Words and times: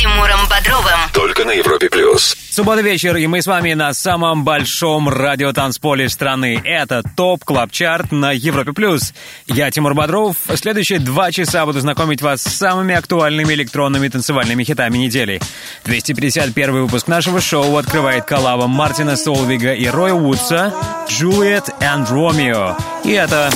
Тимуром 0.00 0.48
Бодровым. 0.48 0.98
Только 1.12 1.44
на 1.44 1.50
Европе 1.50 1.90
плюс. 1.90 2.34
Суббота 2.50 2.80
вечер, 2.80 3.16
и 3.16 3.26
мы 3.26 3.42
с 3.42 3.46
вами 3.46 3.74
на 3.74 3.92
самом 3.92 4.44
большом 4.44 5.10
радиотанцполе 5.10 6.08
страны. 6.08 6.58
Это 6.64 7.02
Top 7.16 7.44
Club 7.44 7.70
Chart 7.70 8.10
на 8.10 8.32
Европе 8.32 8.72
плюс. 8.72 9.12
Я 9.46 9.70
Тимур 9.70 9.92
Бодров. 9.92 10.36
Следующие 10.54 11.00
два 11.00 11.30
часа 11.32 11.66
буду 11.66 11.80
знакомить 11.80 12.22
вас 12.22 12.40
с 12.40 12.54
самыми 12.54 12.94
актуальными 12.94 13.52
электронными 13.52 14.08
танцевальными 14.08 14.64
хитами 14.64 14.96
недели. 14.96 15.38
251 15.84 16.72
выпуск 16.72 17.06
нашего 17.06 17.42
шоу 17.42 17.76
открывает 17.76 18.24
коллаба 18.24 18.68
Мартина 18.68 19.16
Солвига 19.16 19.74
и 19.74 19.86
Роя 19.86 20.14
Вудса 20.14 20.72
«Джулиет 21.10 21.68
и 21.68 21.84
Ромео». 21.84 22.74
И 23.04 23.10
это... 23.10 23.50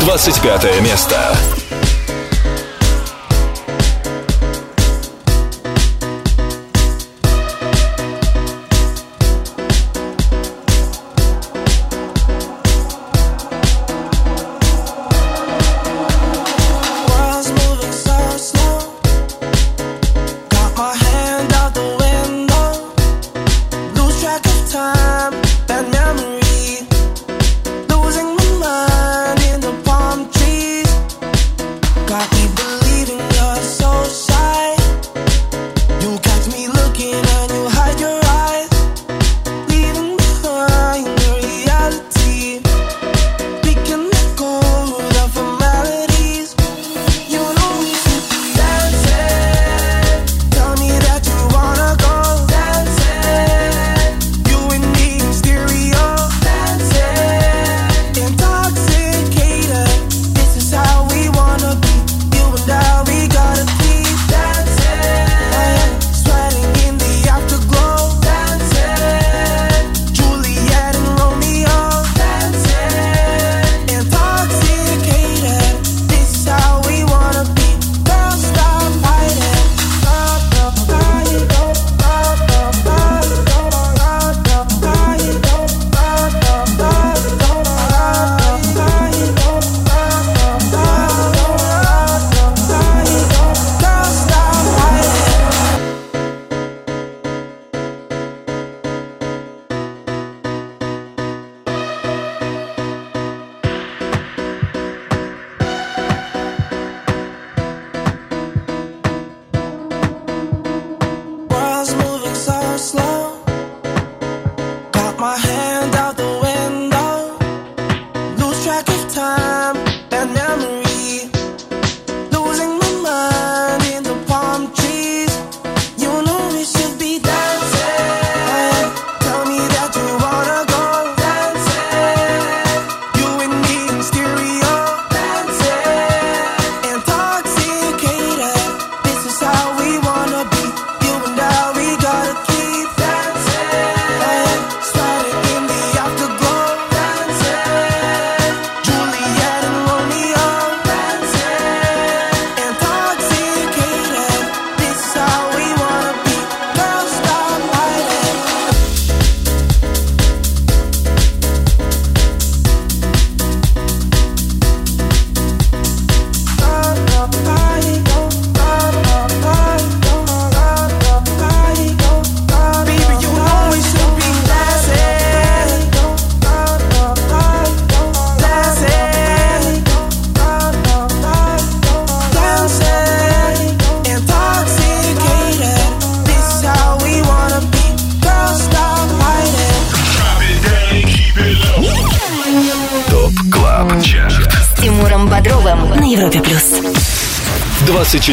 25 0.00 0.80
место. 0.80 1.36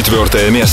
четвертое 0.08 0.48
место. 0.48 0.67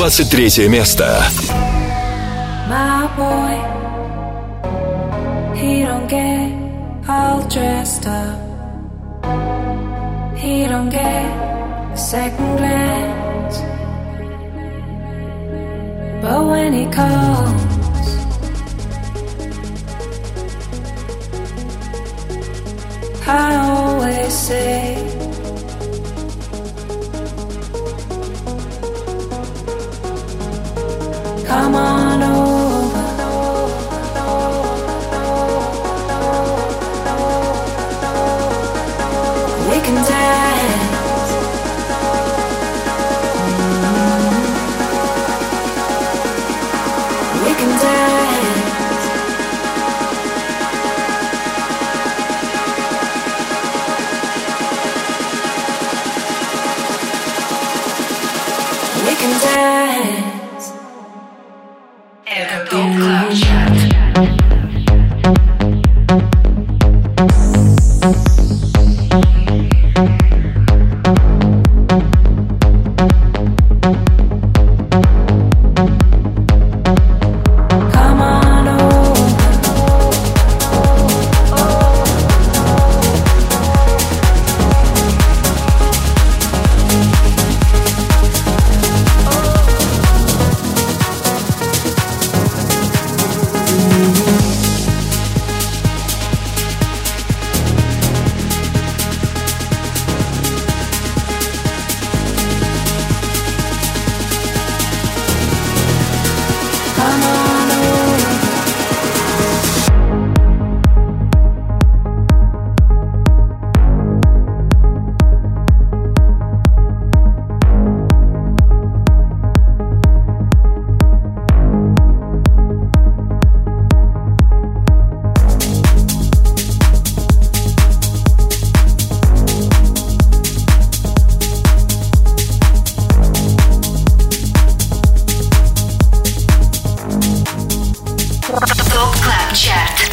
23 0.00 0.66
место. 0.68 1.28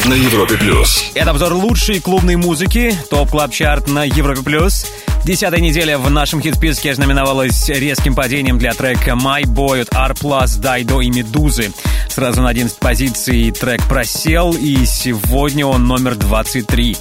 На 0.06 0.14
Европе 0.14 0.56
плюс. 0.56 1.10
Это 1.14 1.30
обзор 1.30 1.52
лучшей 1.52 2.00
клубной 2.00 2.36
музыки, 2.36 2.96
топ 3.10 3.30
клаб 3.30 3.52
чарт 3.52 3.88
на 3.88 4.04
Европе+. 4.04 4.42
плюс. 4.42 4.86
Десятая 5.24 5.60
неделя 5.60 5.98
в 5.98 6.10
нашем 6.10 6.40
хит-списке 6.40 6.94
знаменовалась 6.94 7.68
резким 7.68 8.14
падением 8.14 8.58
для 8.58 8.72
трека 8.72 9.10
«My 9.10 9.42
Boy» 9.42 9.82
от 9.82 9.94
R+, 9.94 10.14
Дайдо 10.58 11.00
и 11.00 11.10
Медузы. 11.10 11.72
Сразу 12.08 12.40
на 12.40 12.48
11 12.48 12.78
позиций 12.78 13.50
трек 13.50 13.82
просел, 13.88 14.54
и 14.54 14.86
сегодня 14.86 15.66
он 15.66 15.86
номер 15.86 16.14
23. 16.14 16.96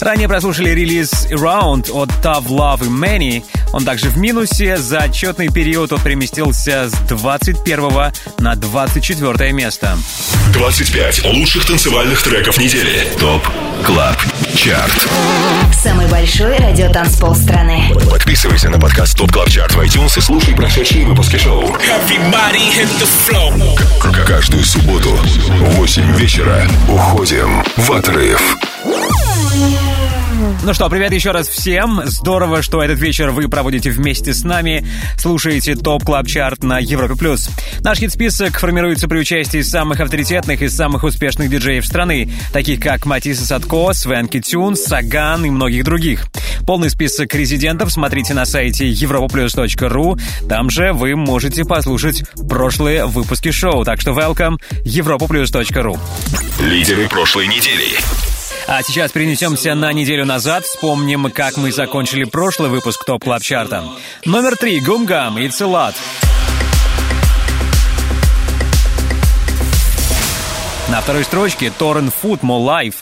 Ранее 0.00 0.28
прослушали 0.28 0.70
релиз 0.70 1.26
Around 1.30 1.90
от 1.92 2.10
Tough 2.22 2.46
Love 2.46 2.84
и 2.84 2.88
Many. 2.88 3.44
Он 3.72 3.84
также 3.84 4.08
в 4.08 4.16
минусе. 4.16 4.76
За 4.76 4.98
отчетный 4.98 5.48
период 5.48 5.92
он 5.92 6.00
переместился 6.00 6.88
с 6.88 6.92
21 7.08 8.12
на 8.38 8.54
24 8.54 9.52
место. 9.52 9.98
25 10.52 11.24
лучших 11.24 11.66
танцевальных 11.66 12.22
треков 12.22 12.58
недели. 12.58 13.08
Top 13.18 13.46
Club 13.84 14.16
Chart. 14.54 15.08
Самый 15.82 16.06
большой 16.08 16.56
радиотанцпол 16.56 17.34
страны. 17.34 17.92
Подписывайся 18.10 18.70
на 18.70 18.78
подкаст 18.78 19.16
Top 19.16 19.32
Club 19.32 19.50
Chart 19.50 19.74
в 19.74 19.80
iTunes 19.80 20.16
и 20.16 20.20
слушай 20.20 20.54
прошедшие 20.54 21.06
выпуски 21.06 21.36
шоу. 21.36 21.76
Каждую 24.26 24.64
субботу 24.64 25.10
в 25.10 25.76
8 25.76 26.16
вечера 26.16 26.68
уходим 26.88 27.64
в 27.76 27.92
отрыв. 27.92 28.56
Ну 30.68 30.74
что, 30.74 30.90
привет 30.90 31.12
еще 31.12 31.30
раз 31.30 31.48
всем. 31.48 32.02
Здорово, 32.04 32.60
что 32.60 32.82
этот 32.82 32.98
вечер 32.98 33.30
вы 33.30 33.48
проводите 33.48 33.90
вместе 33.90 34.34
с 34.34 34.44
нами. 34.44 34.86
Слушаете 35.16 35.74
Top 35.74 36.04
Club 36.04 36.26
Chart 36.26 36.62
на 36.62 36.78
Европе+. 36.78 37.14
плюс. 37.14 37.48
Наш 37.80 38.00
хит-список 38.00 38.58
формируется 38.58 39.08
при 39.08 39.18
участии 39.18 39.62
самых 39.62 40.00
авторитетных 40.00 40.60
и 40.60 40.68
самых 40.68 41.04
успешных 41.04 41.48
диджеев 41.48 41.86
страны, 41.86 42.30
таких 42.52 42.80
как 42.80 43.06
Matisse 43.06 43.46
Sadko, 43.46 43.94
Swanky 43.94 44.40
Tunes, 44.40 44.76
Sagan 44.76 45.46
и 45.46 45.50
многих 45.50 45.84
других. 45.84 46.26
Полный 46.66 46.90
список 46.90 47.34
резидентов 47.34 47.90
смотрите 47.90 48.34
на 48.34 48.44
сайте 48.44 48.90
europaplus.ru. 48.90 50.20
Там 50.48 50.68
же 50.68 50.92
вы 50.92 51.16
можете 51.16 51.64
послушать 51.64 52.24
прошлые 52.48 53.06
выпуски 53.06 53.52
шоу. 53.52 53.84
Так 53.84 54.02
что 54.02 54.10
welcome 54.10 54.56
europaplus.ru. 54.84 55.98
Лидеры 56.60 57.08
прошлой 57.08 57.46
недели. 57.46 58.37
А 58.70 58.82
сейчас 58.82 59.12
перенесемся 59.12 59.74
на 59.74 59.94
неделю 59.94 60.26
назад. 60.26 60.62
Вспомним, 60.66 61.30
как 61.30 61.56
мы 61.56 61.72
закончили 61.72 62.24
прошлый 62.24 62.68
выпуск 62.68 63.02
Top 63.02 63.24
Club 63.24 63.42
Chart 63.42 63.71
а. 63.71 63.82
Номер 64.26 64.56
три. 64.56 64.78
Гумгам. 64.80 65.38
A 65.38 65.40
lot. 65.40 65.94
На 70.90 71.00
второй 71.00 71.24
строчке 71.24 71.72
Торрен 71.78 72.10
Фуд 72.10 72.42
More 72.42 72.62
Life. 72.62 72.96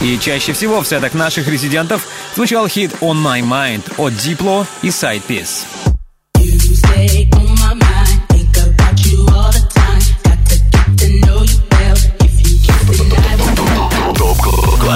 И 0.00 0.16
чаще 0.20 0.52
всего 0.52 0.80
в 0.80 0.86
сетах 0.86 1.12
наших 1.14 1.48
резидентов 1.48 2.06
звучал 2.36 2.68
хит 2.68 2.92
On 3.00 3.16
My 3.16 3.40
Mind 3.40 3.82
от 3.96 4.12
Diplo 4.12 4.64
и 4.82 4.90
Side 4.90 5.22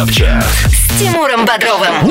Club 0.01 0.13
Chart. 0.13 0.47
С 0.47 0.99
Тимуром 0.99 1.45
Бодровым. 1.45 2.11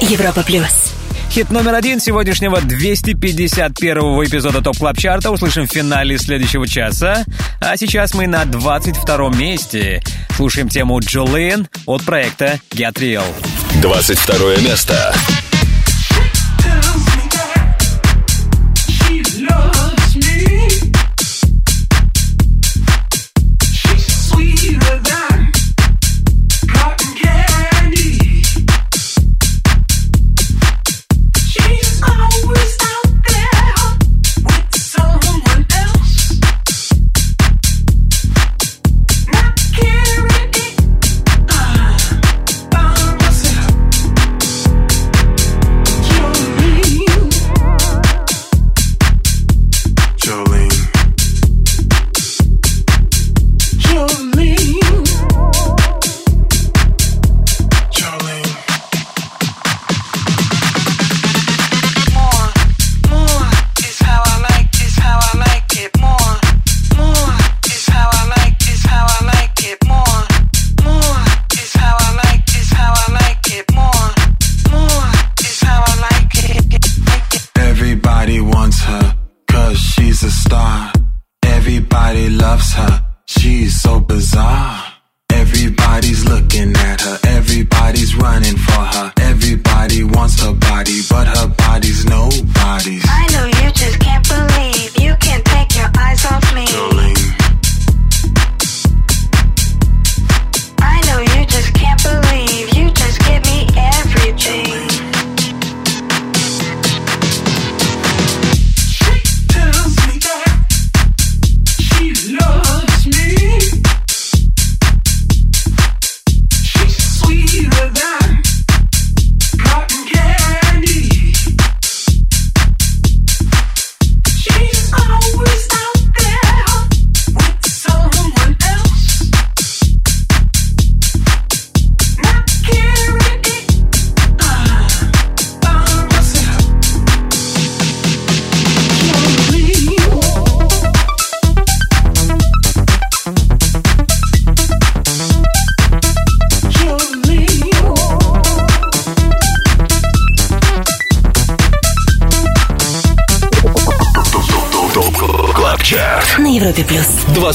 Европа 0.00 0.42
плюс. 0.42 0.94
Хит 1.30 1.50
номер 1.50 1.74
один 1.74 2.00
сегодняшнего 2.00 2.56
251-го 2.56 4.24
эпизода 4.24 4.62
Top 4.62 4.78
Club 4.78 4.96
Chart 4.96 5.24
а 5.24 5.30
услышим 5.30 5.66
в 5.68 5.70
финале 5.70 6.16
следующего 6.16 6.66
часа. 6.66 7.26
А 7.60 7.76
сейчас 7.76 8.14
мы 8.14 8.26
на 8.26 8.44
22-м 8.44 9.38
месте. 9.38 10.02
Слушаем 10.34 10.70
тему 10.70 11.00
Jolean 11.00 11.68
от 11.84 12.02
проекта 12.02 12.60
Get 12.70 12.94
Real. 12.94 13.26
22 13.82 14.56
место. 14.62 15.14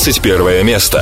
21 0.03 0.65
место. 0.65 0.92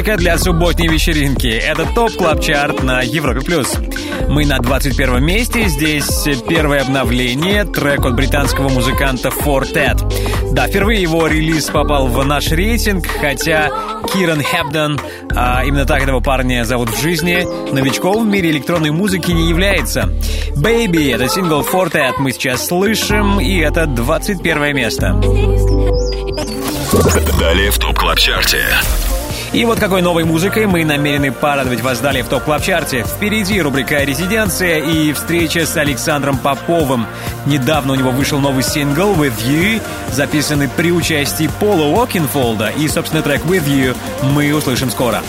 Музыка 0.00 0.16
для 0.16 0.38
субботней 0.38 0.88
вечеринки. 0.88 1.46
Это 1.48 1.84
Top 1.84 2.12
Club 2.12 2.40
Chart 2.40 2.82
на 2.82 3.02
Европе+. 3.02 3.42
плюс. 3.42 3.76
Мы 4.28 4.46
на 4.46 4.58
21 4.58 5.22
месте. 5.22 5.68
Здесь 5.68 6.26
первое 6.48 6.80
обновление. 6.80 7.64
Трек 7.66 8.06
от 8.06 8.14
британского 8.14 8.70
музыканта 8.70 9.28
Four 9.28 9.64
Tet. 9.64 10.00
Да, 10.52 10.68
впервые 10.68 11.02
его 11.02 11.26
релиз 11.26 11.66
попал 11.66 12.06
в 12.06 12.24
наш 12.24 12.50
рейтинг, 12.50 13.06
хотя 13.06 13.68
Киран 14.14 14.40
Хепден, 14.40 14.98
а 15.36 15.64
именно 15.66 15.84
так 15.84 16.02
этого 16.02 16.20
парня 16.20 16.64
зовут 16.64 16.88
в 16.88 17.02
жизни, 17.02 17.46
новичком 17.70 18.24
в 18.24 18.26
мире 18.26 18.52
электронной 18.52 18.92
музыки 18.92 19.32
не 19.32 19.50
является. 19.50 20.08
Baby— 20.56 21.14
это 21.14 21.28
сингл 21.28 21.60
Four 21.60 21.91
Tet 21.91 22.14
мы 22.20 22.32
сейчас 22.32 22.66
слышим, 22.66 23.38
и 23.38 23.58
это 23.58 23.84
21 23.84 24.74
место. 24.74 25.20
Далее 27.38 27.70
в 27.70 27.78
Top 27.78 27.98
Club 27.98 28.18
Chart 28.18 28.51
е. 28.51 28.64
И 29.52 29.64
вот 29.64 29.80
какой 29.80 30.00
новой 30.00 30.22
музыкой 30.22 30.66
мы 30.66 30.84
намерены 30.84 31.32
порадовать 31.32 31.80
вас 31.80 31.98
далее 31.98 32.22
в 32.22 32.28
Top 32.28 32.44
Club 32.44 32.62
Chart 32.62 32.95
е 32.95 33.02
Впереди 33.02 33.60
рубрика 33.60 34.04
«Резиденция» 34.04 34.78
и 34.78 35.12
встреча 35.12 35.66
с 35.66 35.76
Александром 35.76 36.38
Поповым. 36.38 37.04
Недавно 37.46 37.94
у 37.94 37.96
него 37.96 38.12
вышел 38.12 38.38
новый 38.38 38.62
сингл 38.62 39.12
«With 39.14 39.38
You», 39.44 39.82
записанный 40.12 40.68
при 40.68 40.92
участии 40.92 41.50
Пола 41.58 41.82
Окинфолда. 41.82 42.68
И, 42.78 42.86
собственно, 42.86 43.22
трек 43.22 43.44
«With 43.44 43.66
You» 43.66 43.96
мы 44.22 44.54
услышим 44.54 44.88
скоро. 44.88 45.20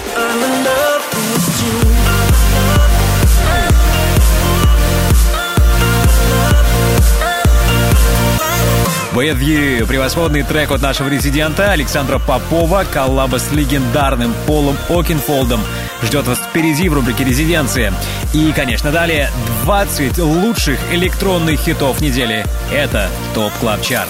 With 9.14 9.42
You. 9.42 9.86
Превосходный 9.86 10.44
трек 10.44 10.72
от 10.72 10.82
нашего 10.82 11.10
резидента 11.10 11.72
Александра 11.72 12.18
Попова, 12.18 12.86
коллаба 12.92 13.38
с 13.38 13.52
легендарным 13.52 14.34
Полом 14.48 14.78
Окинфолдом. 14.90 15.60
Ждет 16.02 16.28
вас 16.28 16.40
впереди 16.40 16.88
в 16.88 16.94
рубрике 16.94 17.26
«Резиденция». 17.26 17.94
И, 18.34 18.54
конечно, 18.56 18.92
далее 18.92 19.30
20 19.64 20.18
лучших 20.20 20.80
электронных 20.94 21.60
хитов 21.60 22.00
недели. 22.00 22.46
Это 22.72 23.10
Top 23.34 23.52
Club 23.60 23.82
Chart. 23.82 24.10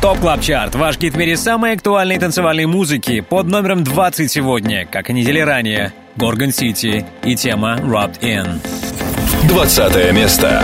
Top 0.00 0.20
Club 0.20 0.40
Chart. 0.40 0.76
Ваш 0.76 0.96
гид 0.96 1.14
в 1.14 1.16
мире 1.18 1.36
самой 1.36 1.72
актуальной 1.72 2.18
танцевальной 2.18 2.66
музыки. 2.66 3.20
Под 3.20 3.46
номером 3.46 3.82
20 3.82 4.30
сегодня, 4.30 4.86
как 4.86 5.10
и 5.10 5.12
недели 5.12 5.40
ранее, 5.40 5.92
Gorgon 6.14 6.52
City 6.52 7.04
и 7.24 7.34
тема 7.34 7.78
Roped 7.82 8.20
In. 8.20 8.60
20 9.48 10.12
место. 10.12 10.62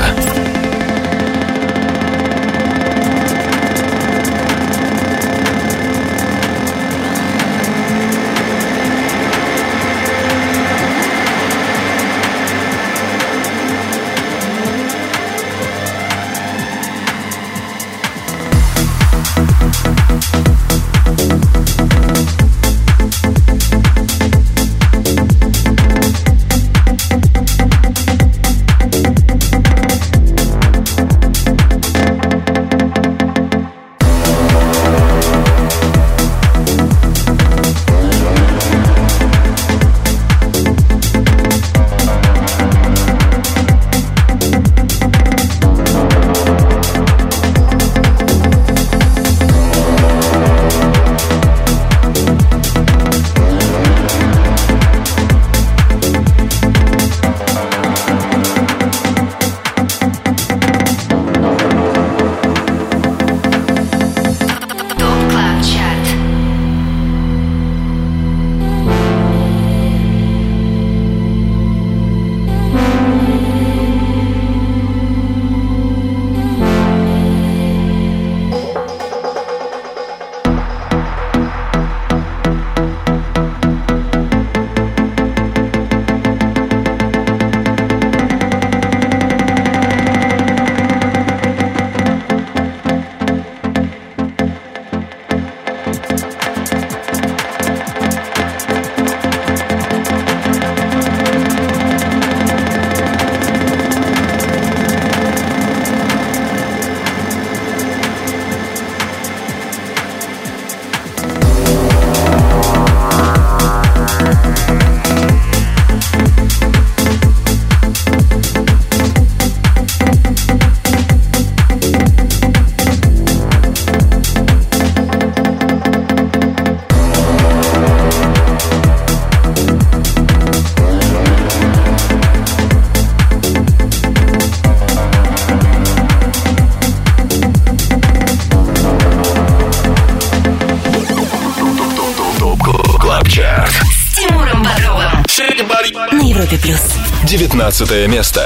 19 147.54 148.08
место. 148.08 148.43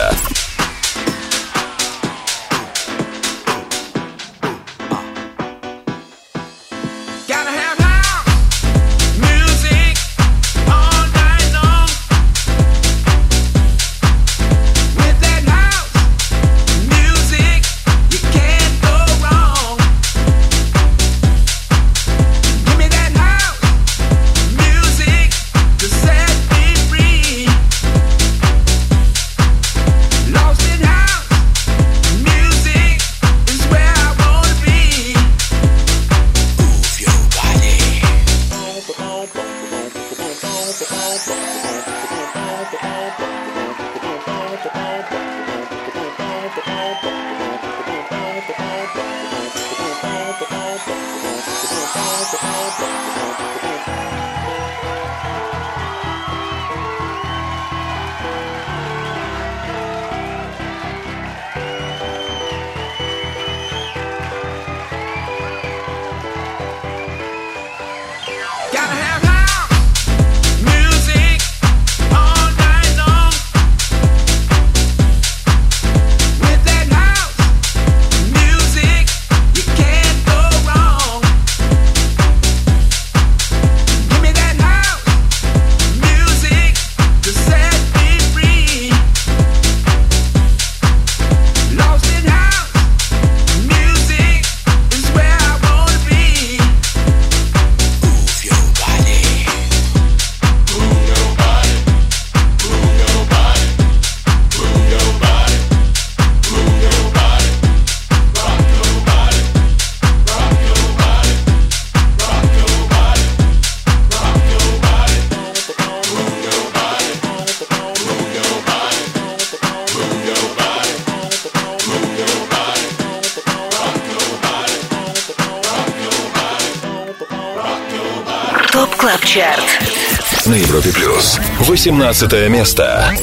18 131.79 132.49
место. 132.49 133.15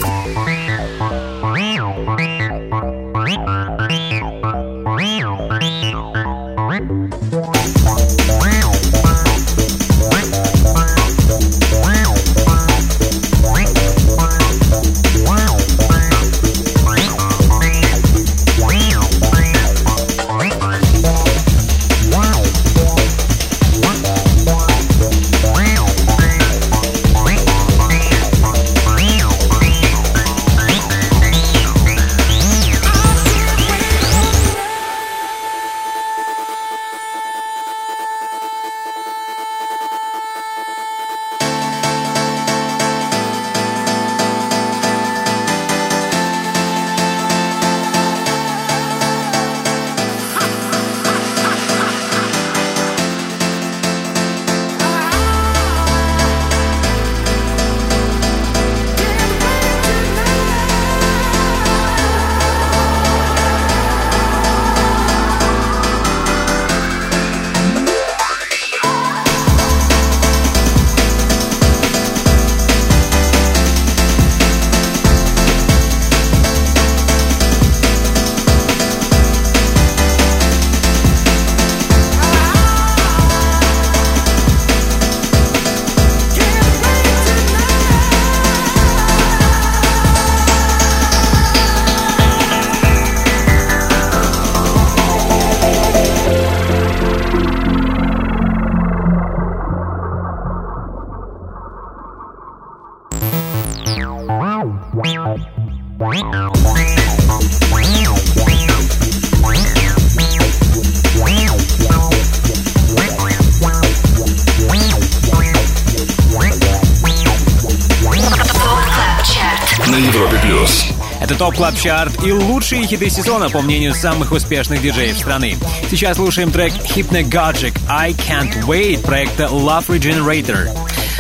Club 121.56 121.76
Chart 121.76 122.24
и 122.24 122.32
лучшие 122.32 122.86
хиты 122.86 123.10
сезона, 123.10 123.50
по 123.50 123.62
мнению 123.62 123.94
самых 123.94 124.34
успешных 124.34 124.82
диджеев 124.82 125.18
страны. 125.18 125.58
Сейчас 125.90 126.18
слушаем 126.18 126.52
трек 126.52 126.74
Hypnagogic 126.74 127.80
«I 127.90 128.12
Can't 128.12 128.66
Wait» 128.66 129.02
проекта 129.02 129.44
Love 129.44 129.88
Regenerator. 129.88 130.70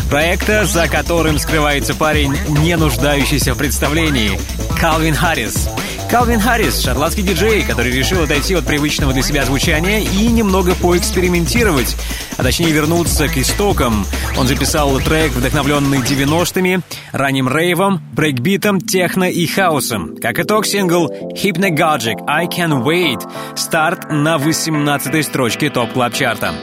Проекта, 0.09 0.65
за 0.65 0.87
которым 0.87 1.39
скрывается 1.39 1.95
парень, 1.95 2.35
не 2.49 2.75
нуждающийся 2.75 3.53
в 3.53 3.57
представлении— 3.57 4.39
Калвин 4.79 5.15
Харрис. 5.15 5.69
Калвин 6.09 6.39
Харрис— 6.39 6.79
шотландский 6.83 7.23
диджей, 7.23 7.63
который 7.63 7.91
решил 7.91 8.23
отойти 8.23 8.53
от 8.53 8.65
привычного 8.65 9.11
для 9.11 9.23
себя 9.23 9.43
звучания 9.43 10.01
и 10.01 10.27
немного 10.27 10.75
поэкспериментировать, 10.75 11.95
а 12.37 12.43
точнее 12.43 12.71
вернуться 12.71 13.27
к 13.27 13.37
истокам. 13.37 14.05
Он 14.37 14.47
записал 14.47 14.99
трек, 14.99 15.31
вдохновленный 15.31 15.99
90-ми, 15.99 16.79
ранним 17.11 17.49
рейвом, 17.49 18.01
брейкбитом, 18.13 18.79
техно 18.79 19.29
и 19.29 19.45
хаосом. 19.47 20.15
Как 20.21 20.39
итог, 20.39 20.65
сингл 20.65 21.11
Hypnagogic 21.33 22.23
«I 22.27 22.45
Can 22.47 22.83
Wait»— 22.83 23.27
старт 23.55 24.11
на 24.11 24.35
18-й 24.37 25.23
строчке 25.23 25.69
Top 25.69 25.93
Club 25.93 26.13
Chart 26.13 26.47
а 26.47 26.53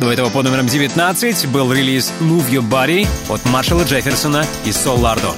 До 0.00 0.10
этого 0.10 0.30
под 0.30 0.44
номером 0.44 0.66
19 0.66 1.46
был 1.48 1.72
релиз 1.72 2.12
Move 2.20 2.50
Your 2.50 2.68
Body 2.68 3.06
от 3.28 3.44
Маршала 3.46 3.82
Джефферсона 3.82 4.44
и 4.64 4.72
Solardo. 4.72 5.34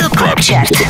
Top 0.00 0.16
Club 0.16 0.40
Chart. 0.40 0.86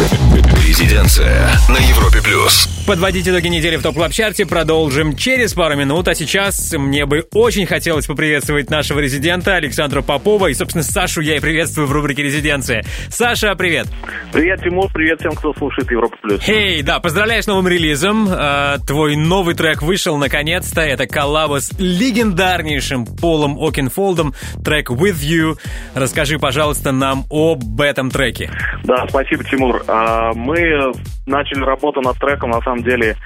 Резиденция 0.67 1.59
на 1.69 1.79
Европе 1.79 2.21
плюс. 2.23 2.76
Подводить 2.87 3.27
итоги 3.27 3.49
недели 3.49 3.75
в 3.75 3.83
Top 3.83 3.97
Club 3.97 4.13
Chart 4.13 4.41
е 4.41 4.47
продолжим 4.47 5.17
через 5.17 5.55
пару 5.55 5.75
минут. 5.75 6.07
А 6.07 6.15
сейчас 6.15 6.73
мне 6.73 7.05
бы 7.05 7.27
очень 7.35 7.67
хотелось 7.67 8.07
поприветствовать 8.07 8.71
нашего 8.71 9.01
резидента 9.01 9.57
Александра 9.57 10.03
Попова. 10.03 10.47
И, 10.47 10.55
собственно, 10.55 10.85
Сашу 10.85 11.21
я 11.21 11.35
и 11.35 11.41
приветствую 11.41 11.89
в 11.89 11.93
рубрике 11.93 12.23
«Резиденция». 12.23 12.85
Саша, 13.09 13.57
привет! 13.57 13.89
Привет, 14.33 14.63
Тимур, 14.63 14.89
привет 14.93 15.19
всем, 15.19 15.33
кто 15.33 15.53
слушает 15.55 15.91
Европа 15.91 16.17
Плюс. 16.23 16.41
Хей, 16.41 16.81
да, 16.83 17.01
поздравляю 17.01 17.43
с 17.43 17.49
новым 17.49 17.67
релизом. 17.67 18.29
А, 18.31 18.79
твой 18.79 19.17
новый 19.17 19.57
трек 19.57 19.83
вышел 19.83 20.17
наконец-то. 20.17 20.81
Это 20.81 21.09
коллаба 21.09 21.61
с 21.61 21.73
легендарнейшим 21.81 23.05
Полом 23.05 23.59
Окенфолдом. 23.59 24.33
Трек 24.65 24.91
«With 24.91 25.19
You». 25.25 25.59
Расскажи, 25.97 26.39
пожалуйста, 26.39 26.93
нам 26.93 27.25
об 27.31 27.81
этом 27.81 28.13
треке. 28.13 28.49
Да, 28.85 29.07
спасибо, 29.09 29.43
Тимур. 29.43 29.83
А, 29.89 30.33
Мы 30.35 30.93
начали 31.27 31.65
работу 31.65 32.01
над 32.01 32.17
треком, 32.19 32.51
на 32.51 32.61
самом 32.61 32.76
деле, 32.83 33.17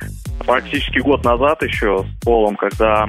практически 0.47 0.99
год 0.99 1.25
назад 1.25 1.63
еще 1.63 2.05
с 2.05 2.25
Полом, 2.25 2.57
когда 2.57 3.07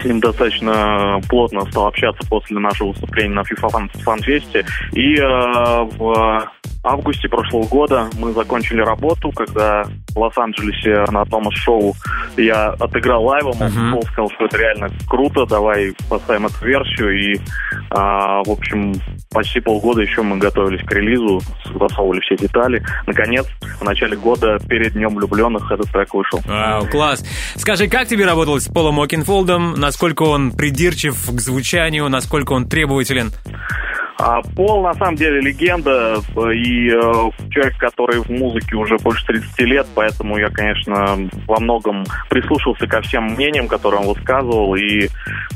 с 0.00 0.04
ним 0.04 0.20
достаточно 0.20 1.20
плотно 1.28 1.62
стал 1.70 1.86
общаться 1.86 2.26
после 2.28 2.58
нашего 2.58 2.88
выступления 2.88 3.34
на 3.34 3.40
FIFA 3.40 3.70
Fan 3.70 4.02
Фанфесте. 4.02 4.64
И 4.92 5.16
э, 5.16 5.24
в 5.24 6.48
августе 6.86 7.28
прошлого 7.28 7.66
года 7.66 8.08
мы 8.18 8.32
закончили 8.32 8.80
работу, 8.80 9.30
когда 9.32 9.84
в 10.14 10.18
Лос-Анджелесе 10.18 11.04
на 11.10 11.24
Томас 11.24 11.54
Шоу 11.54 11.94
я 12.36 12.68
отыграл 12.70 13.24
лайвом, 13.24 13.56
Мгм. 13.56 13.92
Пол 13.92 14.02
сказал, 14.02 14.30
что 14.30 14.44
это 14.46 14.58
реально 14.58 14.88
круто, 15.08 15.46
давай 15.46 15.94
поставим 16.08 16.46
эту 16.46 16.64
версию. 16.64 17.34
И, 17.34 17.40
а, 17.90 18.42
в 18.44 18.50
общем, 18.50 18.94
почти 19.32 19.60
полгода 19.60 20.02
еще 20.02 20.22
мы 20.22 20.38
готовились 20.38 20.84
к 20.86 20.92
релизу, 20.92 21.40
согласовывали 21.64 22.20
все 22.20 22.36
детали. 22.36 22.82
Наконец, 23.06 23.46
в 23.80 23.84
начале 23.84 24.16
года, 24.16 24.58
перед 24.68 24.92
Днем 24.92 25.16
влюбленных, 25.16 25.70
этот 25.70 25.90
трек 25.90 26.14
вышел. 26.14 26.40
Вау, 26.46 26.86
класс. 26.86 27.24
Скажи, 27.56 27.88
как 27.88 28.06
тебе 28.08 28.24
работалось 28.24 28.64
с 28.64 28.68
Полом 28.68 29.00
Окенфолдом? 29.00 29.74
Насколько 29.76 30.22
он 30.22 30.52
придирчив 30.52 31.14
к 31.14 31.40
звучанию? 31.40 32.08
Насколько 32.08 32.52
он 32.52 32.68
требователен? 32.68 33.30
А 34.18 34.40
Пол, 34.40 34.82
на 34.82 34.94
самом 34.94 35.16
деле, 35.16 35.40
легенда 35.42 36.16
э, 36.34 36.54
и 36.54 36.88
э, 36.88 36.92
человек, 37.50 37.76
который 37.78 38.22
в 38.22 38.30
музыке 38.30 38.74
уже 38.74 38.96
больше 38.96 39.26
30 39.26 39.58
лет, 39.60 39.86
поэтому 39.94 40.38
я, 40.38 40.48
конечно, 40.48 41.28
во 41.46 41.60
многом 41.60 42.04
прислушался 42.30 42.86
ко 42.86 43.02
всем 43.02 43.34
мнениям, 43.34 43.68
которые 43.68 44.00
он 44.00 44.14
высказывал, 44.14 44.74
и, 44.74 45.04
э, 45.04 45.08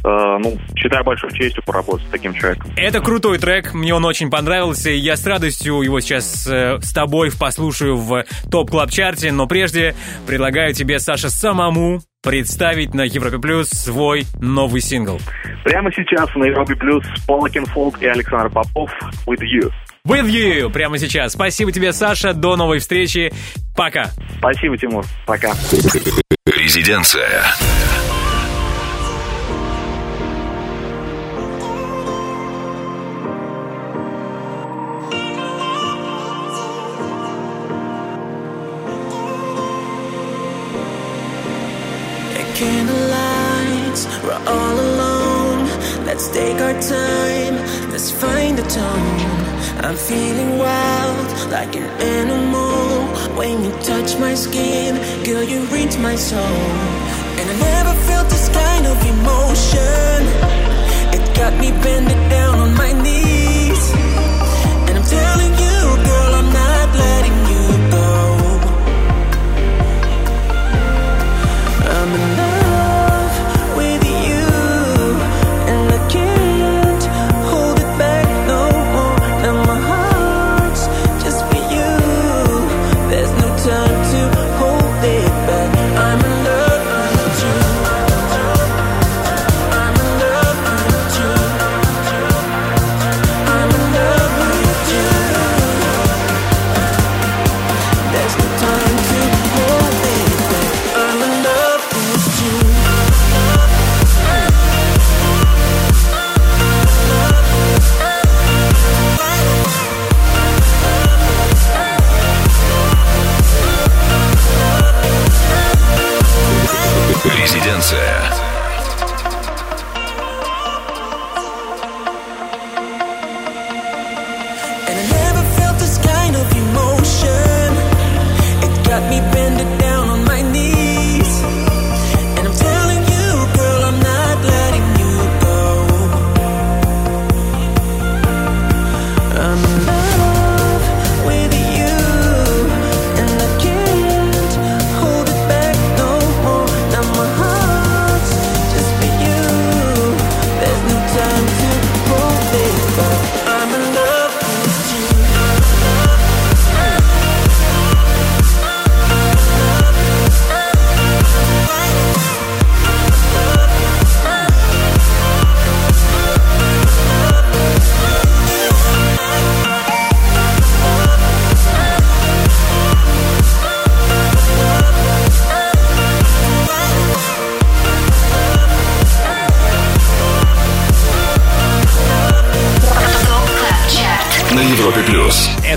ну, 0.04 0.58
считаю 0.76 1.04
большой 1.04 1.32
честью 1.32 1.62
поработать 1.64 2.06
с 2.06 2.10
таким 2.10 2.34
человеком. 2.34 2.70
Это 2.76 3.00
крутой 3.00 3.38
трек, 3.38 3.72
мне 3.72 3.94
он 3.94 4.04
очень 4.04 4.30
понравился, 4.30 4.90
я 4.90 5.16
с 5.16 5.26
радостью 5.26 5.80
его 5.80 6.00
сейчас 6.00 6.46
э, 6.46 6.80
с 6.82 6.92
тобой 6.92 7.30
послушаю 7.32 7.96
в 7.96 8.24
топ 8.50 8.70
клаб 8.70 8.90
чарте 8.90 9.32
но 9.32 9.46
прежде 9.46 9.94
предлагаю 10.26 10.74
тебе, 10.74 10.98
Саша, 10.98 11.30
самому 11.30 12.02
представить 12.22 12.94
на 12.94 13.02
Европе 13.02 13.38
Плюс 13.38 13.68
свой 13.68 14.24
новый 14.40 14.80
сингл. 14.80 15.18
Прямо 15.64 15.90
сейчас 15.92 16.28
на 16.34 16.44
Европе 16.44 16.74
Плюс 16.76 17.04
Пол 17.26 17.46
Фолк 17.72 18.02
и 18.02 18.06
Александр 18.06 18.50
Попов 18.50 18.90
«With 19.26 19.40
You». 19.40 19.70
With 20.06 20.26
you 20.26 20.70
прямо 20.70 20.98
сейчас. 20.98 21.32
Спасибо 21.32 21.72
тебе, 21.72 21.92
Саша. 21.92 22.32
До 22.32 22.56
новой 22.56 22.78
встречи. 22.78 23.32
Пока. 23.76 24.06
Спасибо, 24.38 24.76
Тимур. 24.78 25.04
Пока. 25.26 25.52
Резиденция. 26.46 27.44
Take 46.40 46.60
our 46.68 46.76
time, 46.80 47.54
let's 47.92 48.10
find 48.10 48.56
the 48.60 48.66
tone. 48.78 49.18
I'm 49.84 49.96
feeling 49.96 50.50
wild, 50.58 51.26
like 51.56 51.72
an 51.76 51.88
animal. 52.18 52.80
When 53.38 53.56
you 53.64 53.72
touch 53.90 54.10
my 54.18 54.34
skin, 54.34 54.90
girl, 55.26 55.44
you 55.52 55.60
reach 55.76 55.96
my 55.98 56.16
soul. 56.16 56.62
And 57.38 57.46
I 57.54 57.56
never 57.70 57.94
felt 58.08 58.26
this 58.34 58.48
kind 58.62 58.84
of 58.92 58.96
emotion. 59.14 60.18
It 61.16 61.22
got 61.40 61.52
me 61.62 61.70
bending 61.84 62.24
down 62.36 62.54
on 62.64 62.74
my 62.82 62.92
knees. 63.02 63.39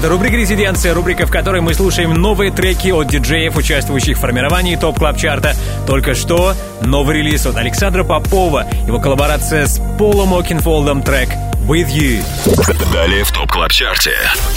Это 0.04 0.12
рубрика 0.12 0.36
«Резиденция», 0.36 0.94
рубрика, 0.94 1.26
в 1.26 1.32
которой 1.32 1.62
мы 1.62 1.74
слушаем 1.74 2.14
новые 2.14 2.52
треки 2.52 2.92
от 2.92 3.08
диджеев, 3.08 3.56
участвующих 3.56 4.18
в 4.18 4.20
формировании 4.20 4.76
Top 4.76 5.00
Club 5.00 5.16
Chart 5.16 5.49
а 5.49 5.56
Только 5.88 6.14
что 6.14 6.56
новый 6.82 7.20
релиз 7.20 7.46
от 7.46 7.56
Александра 7.56 8.04
Попова, 8.04 8.68
его 8.86 9.00
коллаборация 9.00 9.66
с 9.66 9.80
Полом 9.98 10.34
Окинфолдом 10.34 11.04
трек 11.04 11.30
With 11.70 11.88
You. 11.88 12.22
Далее 12.92 13.24
в 13.24 13.32
Top 13.32 13.50
Club 13.50 13.72
Chart 13.72 14.00
е. 14.00 14.12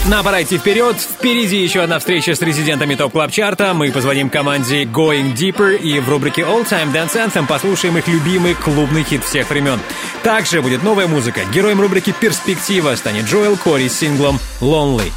На 0.06 0.24
пора 0.24 0.42
идти 0.42 0.58
вперед. 0.58 0.96
Впереди 0.96 1.62
еще 1.62 1.82
одна 1.82 2.00
встреча 2.00 2.34
с 2.34 2.42
резидентами 2.42 2.96
Top 2.96 3.12
Club 3.12 3.30
Chart 3.30 3.60
а. 3.60 3.72
Мы 3.72 3.92
позвоним 3.92 4.28
команде 4.28 4.82
Going 4.82 5.32
Deeper 5.32 5.76
и 5.76 6.00
в 6.00 6.08
рубрике 6.08 6.42
All 6.42 6.68
Time 6.68 6.92
Dance 6.92 7.14
Anthem 7.14 7.46
послушаем 7.46 7.96
их 7.96 8.08
любимый 8.08 8.54
клубный 8.54 9.04
хит 9.04 9.22
всех 9.22 9.48
времен. 9.48 9.78
Также 10.24 10.60
будет 10.60 10.82
новая 10.82 11.06
музыка. 11.06 11.42
Героем 11.54 11.80
рубрики 11.80 12.12
«Перспектива» 12.18 12.96
станет 12.96 13.26
Джоэл 13.26 13.56
Кори 13.56 13.86
с 13.86 13.96
синглом 13.96 14.40
«Lonely». 14.60 15.12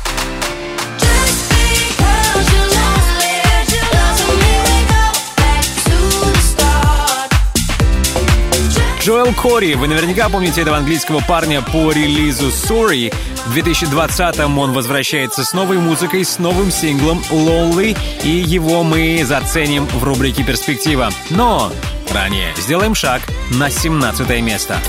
Джоэл 9.29 9.33
Кори. 9.35 9.73
Вы 9.75 9.87
наверняка 9.87 10.29
помните 10.29 10.61
этого 10.61 10.77
английского 10.77 11.19
парня 11.19 11.61
по 11.61 11.91
релизу 11.91 12.47
Sorry. 12.47 13.13
В 13.45 13.57
2020-м 13.57 14.57
он 14.57 14.73
возвращается 14.73 15.43
с 15.43 15.53
новой 15.53 15.77
музыкой, 15.77 16.23
с 16.23 16.39
новым 16.39 16.71
синглом 16.71 17.21
Lonely, 17.29 17.97
и 18.23 18.29
его 18.29 18.83
мы 18.83 19.23
заценим 19.23 19.85
в 19.85 20.03
рубрике 20.03 20.43
«Перспектива». 20.43 21.11
Но 21.29 21.71
ранее 22.11 22.53
сделаем 22.57 22.95
шаг 22.95 23.21
на 23.51 23.69
17 23.69 24.41
место. 24.41 24.79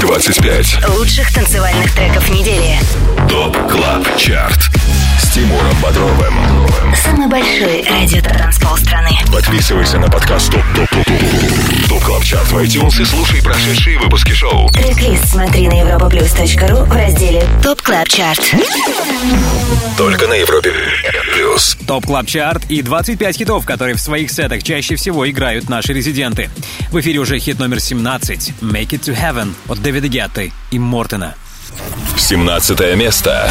25. 0.00 0.88
Лучших 0.96 1.34
танцевальных 1.34 1.92
треков 1.94 2.28
недели. 2.30 2.78
Top 3.28 3.56
Club 3.70 4.16
Chart. 4.16 4.70
Тимуром 5.34 5.76
Бодровым. 5.82 6.94
Самый 6.94 7.26
большой 7.26 7.82
радиотанцпол 7.90 8.76
страны. 8.76 9.10
Подписывайся 9.32 9.98
на 9.98 10.08
подкаст 10.08 10.52
TOP 10.52 10.62
TOP 10.76 10.88
TOP 10.90 11.04
TOP 11.06 11.88
TOP 11.88 12.04
Club 12.04 12.22
Chart 12.22 12.52
в 12.52 12.58
iTunes 12.58 13.02
и 13.02 13.04
слушай 13.04 13.42
прошедшие 13.42 13.98
выпуски 13.98 14.30
шоу. 14.30 14.68
Трек-лист 14.70 15.26
смотри 15.30 15.66
на 15.66 15.72
europaplus.ru 15.72 16.84
в 16.84 16.92
разделе 16.92 17.44
TOP 17.64 17.82
Club 17.82 18.08
Chart. 18.08 18.48
Только 19.98 20.28
на 20.28 20.34
Европе 20.34 20.72
Плюс. 21.32 21.76
TOP 21.84 22.06
Club 22.06 22.28
Chart 22.28 22.70
и 22.70 22.80
25 22.80 23.36
хитов, 23.36 23.66
которые 23.66 23.96
в 23.96 24.00
своих 24.00 24.30
сетах 24.30 24.62
чаще 24.62 24.94
всего 24.94 25.28
играют 25.28 25.68
наши 25.68 25.92
резиденты. 25.92 26.48
В 26.92 27.00
эфире 27.00 27.18
уже 27.18 27.40
хит 27.40 27.58
номер 27.58 27.80
17 27.80 28.52
«Make 28.60 28.90
It 28.90 29.00
To 29.00 29.20
Heaven» 29.20 29.52
от 29.66 29.82
Дэвида 29.82 30.06
Гетты 30.06 30.52
и 30.70 30.78
Мортена. 30.78 31.34
17 32.16 32.94
место. 32.94 33.50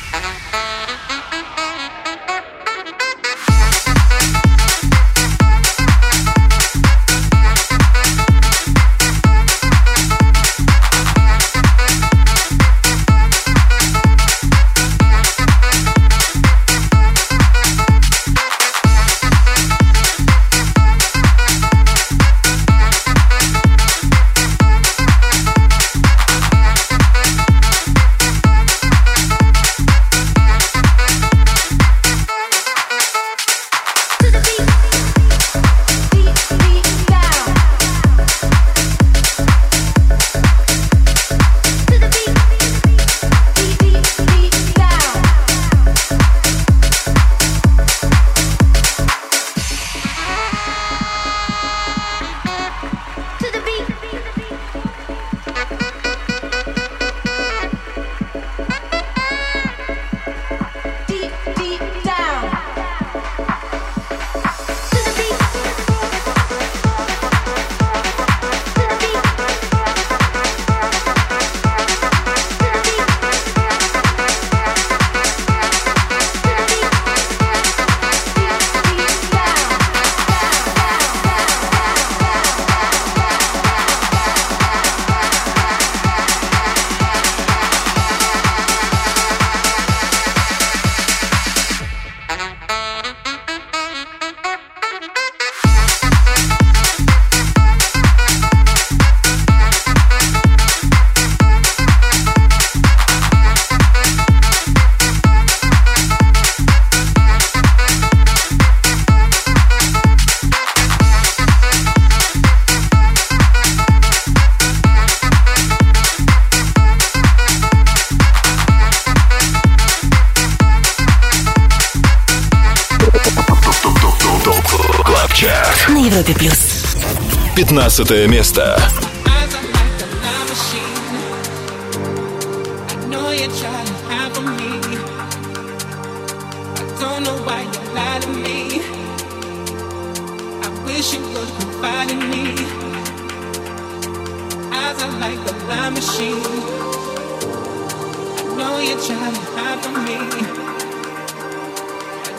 15 128.05 128.27
место. 128.27 128.75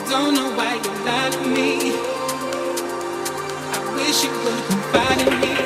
Don't 0.09 0.35
know 0.35 0.51
why 0.55 0.75
you 0.75 0.91
lied 1.05 1.33
to 1.33 1.47
me. 1.47 2.12
patient, 4.13 4.33
will 4.43 4.55
you 4.55 4.63
confide 4.67 5.27
in 5.27 5.41
me. 5.41 5.62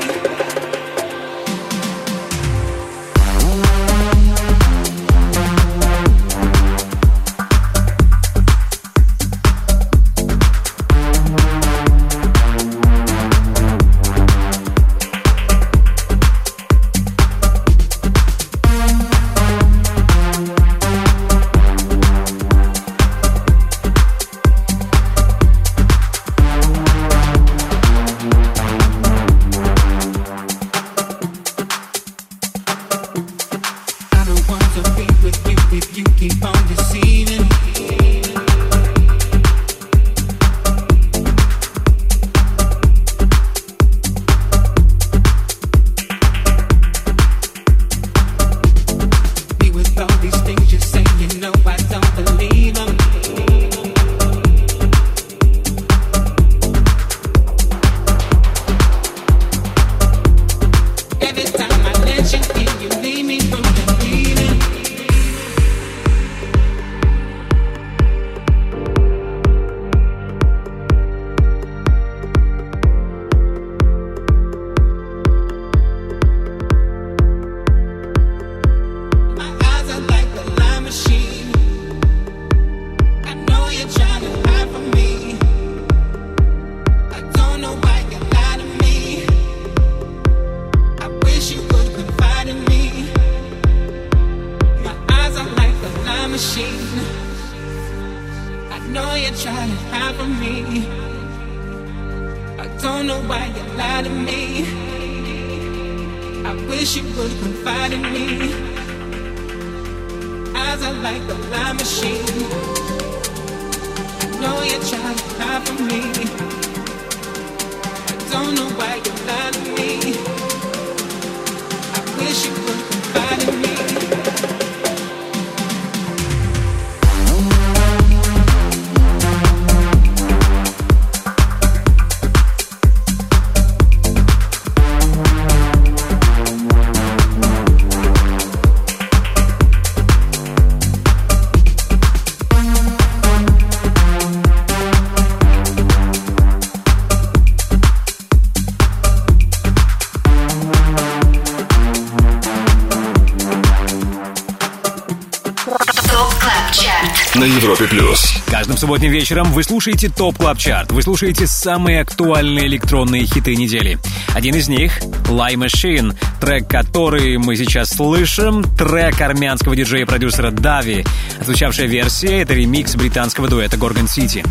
Каждым 158.77 158.89
субботним 158.89 159.11
вечером 159.11 159.51
вы 159.53 159.63
слушаете 159.63 160.07
TOP 160.07 160.37
Club 160.37 160.59
Chart. 160.59 160.91
Вы 160.91 161.01
слушаете 161.01 161.47
самые 161.47 162.01
актуальные 162.01 162.67
электронные 162.67 163.25
хиты 163.25 163.55
недели. 163.55 163.97
Один 164.35 164.53
из 164.53 164.69
них— 164.69 164.99
Lie 165.29 165.55
Machine, 165.55 166.15
трек, 166.39 166.67
который 166.67 167.39
мы 167.39 167.55
сейчас 167.55 167.89
слышим, 167.89 168.63
трек 168.77 169.19
армянского 169.19 169.75
диджея-продюсера 169.75 170.51
Дави. 170.51 171.03
Отзвучавшая 171.39 171.87
версия— 171.87 172.41
это 172.41 172.53
ремикс 172.53 172.95
британского 172.95 173.47
дуэта 173.47 173.77
Gorgon 173.77 174.05
City. 174.05 174.47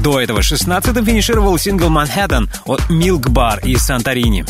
До 0.00 0.20
этого 0.20 0.40
16-м 0.40 1.06
финишировал 1.06 1.56
сингл 1.56 1.86
Manhattan 1.86 2.50
от 2.66 2.82
Milk 2.90 3.28
Bar 3.28 3.66
из 3.66 3.82
Санторини. 3.82 4.44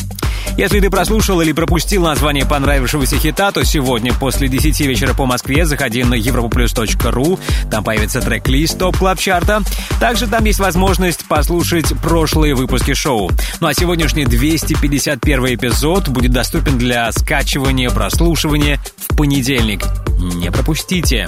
Если 0.57 0.79
ты 0.79 0.89
прослушал 0.89 1.41
или 1.41 1.51
пропустил 1.51 2.03
название 2.03 2.45
понравившегося 2.45 3.17
хита, 3.17 3.51
то 3.51 3.63
сегодня 3.63 4.13
после 4.13 4.47
10 4.47 4.79
вечера 4.81 5.13
по 5.13 5.25
Москве 5.25 5.65
заходи 5.65 6.03
на 6.03 6.15
europaplus.ru, 6.15 7.39
там 7.69 7.83
появится 7.83 8.21
трек-лист 8.21 8.77
TOP 8.77 8.97
Club 8.97 9.19
Chart'а 9.19 9.61
Также 9.99 10.27
там 10.27 10.43
есть 10.45 10.59
возможность 10.59 11.25
послушать 11.25 11.93
прошлые 12.01 12.55
выпуски 12.55 12.93
шоу. 12.93 13.31
Ну 13.59 13.67
а 13.67 13.73
сегодняшний 13.73 14.25
251 14.25 15.55
эпизод 15.55 16.09
будет 16.09 16.31
доступен 16.31 16.77
для 16.77 17.11
скачивания, 17.11 17.89
прослушивания 17.89 18.79
в 18.97 19.15
понедельник. 19.15 19.83
Не 20.19 20.51
пропустите. 20.51 21.27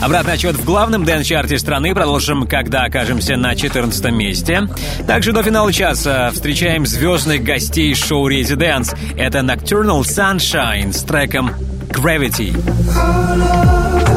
Обратный 0.00 0.34
отсчет 0.34 0.56
в 0.56 0.64
главном 0.64 1.04
dance-чарте 1.04 1.58
страны 1.58 1.94
продолжим, 1.94 2.46
когда 2.46 2.84
окажемся 2.84 3.36
на 3.36 3.54
14 3.54 4.12
месте. 4.12 4.66
Также 5.06 5.32
до 5.32 5.42
финала 5.42 5.72
часа 5.72 6.30
встречаем 6.32 6.86
звездных 6.86 7.44
гостей 7.44 7.94
шоу 7.94 8.26
«Residance». 8.26 8.94
Это 9.16 9.40
Nocturnal 9.40 10.00
Sunshine 10.00 10.92
с 10.92 11.02
треком 11.02 11.50
«Gravity». 11.90 14.09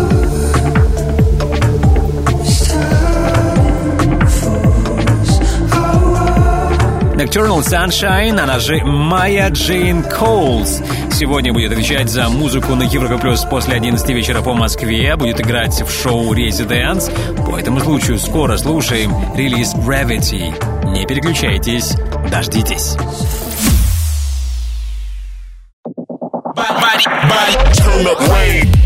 Nocturnal 7.23 7.61
Sunshine, 7.61 8.37
она 8.37 8.59
же 8.59 8.83
Майя 8.83 9.49
Джейн 9.49 10.03
Коулс. 10.03 10.81
Сегодня 11.09 11.53
будет 11.53 11.71
отвечать 11.71 12.09
за 12.09 12.27
музыку 12.27 12.75
на 12.75 12.83
Европе 12.83 13.17
Плюс 13.17 13.45
после 13.45 13.75
11 13.75 14.09
вечера 14.09 14.41
по 14.41 14.53
Москве. 14.53 15.15
Будет 15.15 15.39
играть 15.39 15.81
в 15.81 15.89
шоу 15.89 16.33
Residence. 16.33 17.09
По 17.45 17.57
этому 17.57 17.79
случаю 17.79 18.19
скоро 18.19 18.57
слушаем 18.57 19.15
релиз 19.35 19.73
Gravity. 19.73 20.53
Не 20.91 21.05
переключайтесь, 21.05 21.95
дождитесь. 22.29 22.97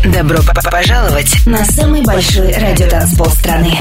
Добро 0.04 0.38
пожаловать 0.70 1.44
на 1.44 1.64
самый 1.64 2.02
большой 2.02 2.52
радиотанцпол 2.52 3.26
страны. 3.30 3.76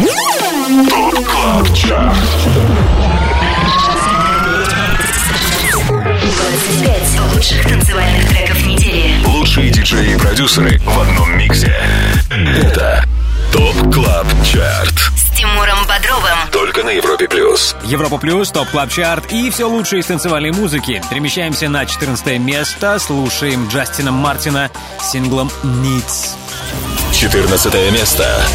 25 6.38 7.33
лучших 7.33 7.63
танцевальных 7.67 8.29
треков 8.29 8.65
недели. 8.65 9.25
Лучшие 9.25 9.71
диджеи 9.71 10.13
и 10.13 10.17
продюсеры 10.17 10.79
в 10.79 10.99
одном 10.99 11.38
миксе. 11.38 11.75
Это 12.29 13.03
TOP 13.51 13.93
CLUB 13.93 14.28
CHART. 14.45 14.93
С 15.15 15.35
Тимуром 15.35 15.79
Бодровым. 15.88 16.38
Только 16.51 16.83
на 16.83 16.89
Европе 16.91 17.27
Плюс. 17.27 17.75
Европа 17.85 18.17
Плюс, 18.17 18.51
TOP 18.51 18.69
Club 18.69 18.91
Chart 18.91 19.32
и 19.31 19.49
все 19.49 19.67
лучшее 19.67 20.01
из 20.01 20.05
танцевальной 20.05 20.51
музыки. 20.51 21.01
Перемещаемся 21.09 21.69
на 21.69 21.85
14 21.85 22.39
место, 22.39 22.99
слушаем 22.99 23.67
Джастина 23.67 24.11
Мартина 24.11 24.69
с 25.01 25.11
синглом 25.11 25.49
«Needs». 25.63 26.35
14 27.13 27.91
место. 27.91 28.45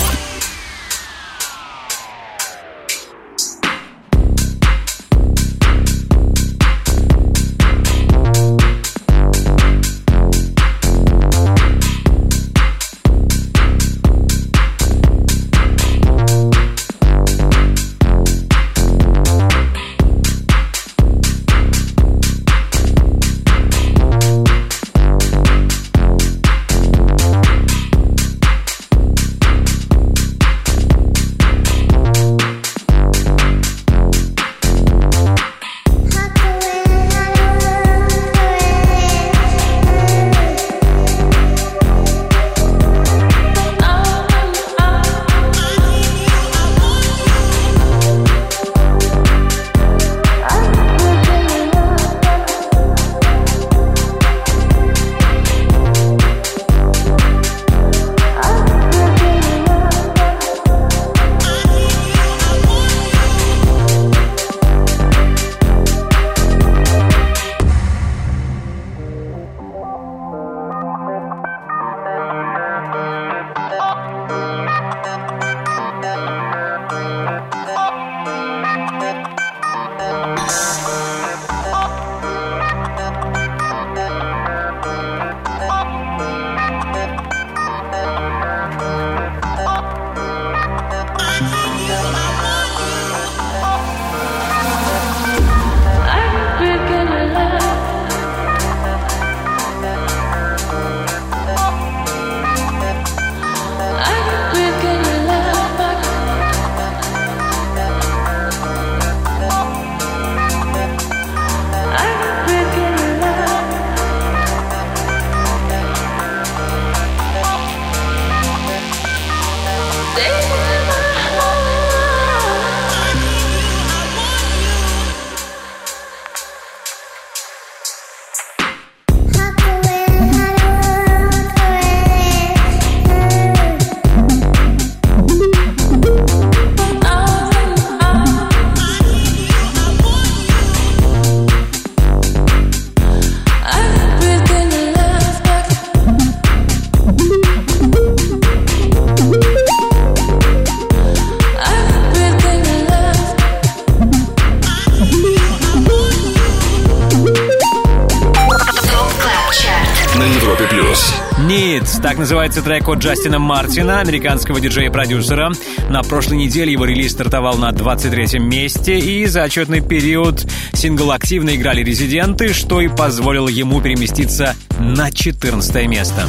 Называется 162.22 162.62
трек 162.62 162.88
от 162.88 163.00
Джастина 163.00 163.40
Мартина, 163.40 163.98
американского 163.98 164.60
диджея-продюсера. 164.60 165.50
На 165.90 166.04
прошлой 166.04 166.36
неделе 166.36 166.70
его 166.70 166.84
релиз 166.84 167.10
стартовал 167.10 167.56
на 167.56 167.70
23-м 167.70 168.48
месте, 168.48 168.96
и 168.96 169.26
за 169.26 169.42
отчетный 169.42 169.80
период 169.80 170.46
сингл 170.72 171.10
активно 171.10 171.56
играли 171.56 171.82
резиденты, 171.82 172.52
что 172.54 172.80
и 172.80 172.86
позволило 172.86 173.48
ему 173.48 173.80
переместиться 173.80 174.54
на 174.78 175.10
14 175.10 175.88
место. 175.88 176.22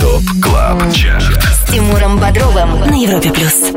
TOP 0.00 0.22
CLUB 0.40 0.94
CHART. 0.94 1.42
С 1.42 1.72
Тимуром 1.72 2.20
Бодровым 2.20 2.78
на 2.88 2.94
Европе 2.94 3.32
плюс. 3.32 3.72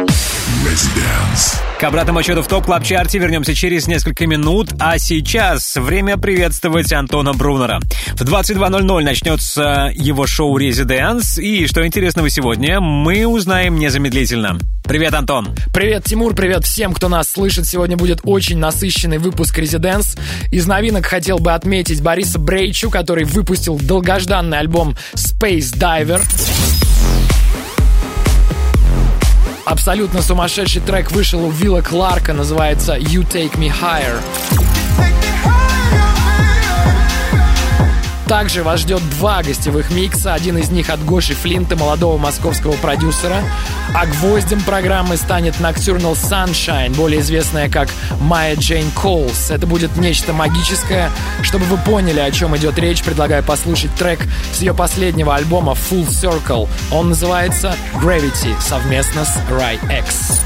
К 1.80 1.84
обратному 1.84 2.20
отсчету 2.20 2.42
в 2.42 2.48
TOP 2.48 2.66
Club 2.66 2.84
Chart'е 2.86 3.20
вернемся 3.20 3.54
через 3.54 3.86
несколько 3.86 4.26
минут, 4.28 4.70
а 4.80 4.98
сейчас 4.98 5.76
время 5.76 6.16
приветствовать 6.16 6.94
Антона 6.94 7.34
Брунера. 7.34 7.82
В 8.14 8.22
22.00 8.22 9.04
начнется 9.04 9.92
его 9.94 10.26
шоу 10.26 10.58
«Резиденс», 10.58 11.38
и 11.38 11.68
что 11.68 11.86
интересного 11.86 12.30
сегодня, 12.30 12.80
мы 12.80 13.28
узнаем 13.28 13.76
незамедлительно. 13.76 14.58
Привет, 14.86 15.16
Антон! 15.16 15.50
Привет, 15.74 16.06
Тимур, 16.06 16.34
привет 16.34 16.64
всем, 16.64 16.94
кто 16.94 17.10
нас 17.10 17.30
слышит. 17.30 17.66
Сегодня 17.66 17.98
будет 17.98 18.22
очень 18.24 18.58
насыщенный 18.58 19.18
выпуск 19.18 19.58
«Резиденс». 19.58 20.16
Из 20.52 20.66
новинок 20.66 21.06
хотел 21.06 21.40
бы 21.40 21.52
отметить 21.52 22.02
Бориса 22.02 22.40
Брейчу, 22.40 22.90
который 22.90 23.26
выпустил 23.26 23.78
долгожданный 23.78 24.60
альбом 24.60 24.96
«Space 25.14 25.76
Diver». 25.78 26.22
Абсолютно 29.66 30.22
сумасшедший 30.22 30.82
трек 30.82 31.12
вышел 31.12 31.44
у 31.44 31.50
Вилла 31.50 31.82
Кларка, 31.82 32.34
называется 32.34 32.96
«You 32.98 33.28
Take 33.28 33.58
Me 33.58 33.72
Higher». 33.72 34.22
Также 38.36 38.64
вас 38.64 38.82
ждет 38.82 39.02
два 39.12 39.42
гостевых 39.42 39.92
микса. 39.92 40.34
Один 40.34 40.58
из 40.58 40.70
них 40.70 40.90
от 40.90 41.02
Гоши 41.06 41.34
Флинта, 41.34 41.78
молодого 41.78 42.18
московского 42.18 42.74
продюсера. 42.74 43.42
А 43.94 44.06
гвоздем 44.06 44.60
программы 44.60 45.16
станет 45.16 45.56
Nocturnal 45.62 46.16
Sunshine, 46.16 46.94
более 46.98 47.22
известная 47.22 47.70
как 47.70 47.88
Майя 48.20 48.58
Джейн 48.58 48.92
Коулс. 48.92 49.52
Это 49.52 49.66
будет 49.66 49.96
нечто 49.96 50.34
магическое. 50.34 51.10
Чтобы 51.44 51.64
вы 51.64 51.78
поняли, 51.78 52.20
о 52.20 52.30
чем 52.30 52.58
идет 52.58 52.78
речь, 52.78 53.04
предлагаю 53.04 53.42
послушать 53.42 53.96
трек 53.96 54.20
с 54.52 54.60
ее 54.60 54.74
последнего 54.74 55.34
альбома 55.34 55.72
Full 55.72 56.10
Circle. 56.10 56.68
Он 56.92 57.08
называется 57.08 57.74
Gravity 58.04 58.54
совместно 58.60 59.24
с 59.24 59.38
Rai 59.50 59.80
X. 60.00 60.42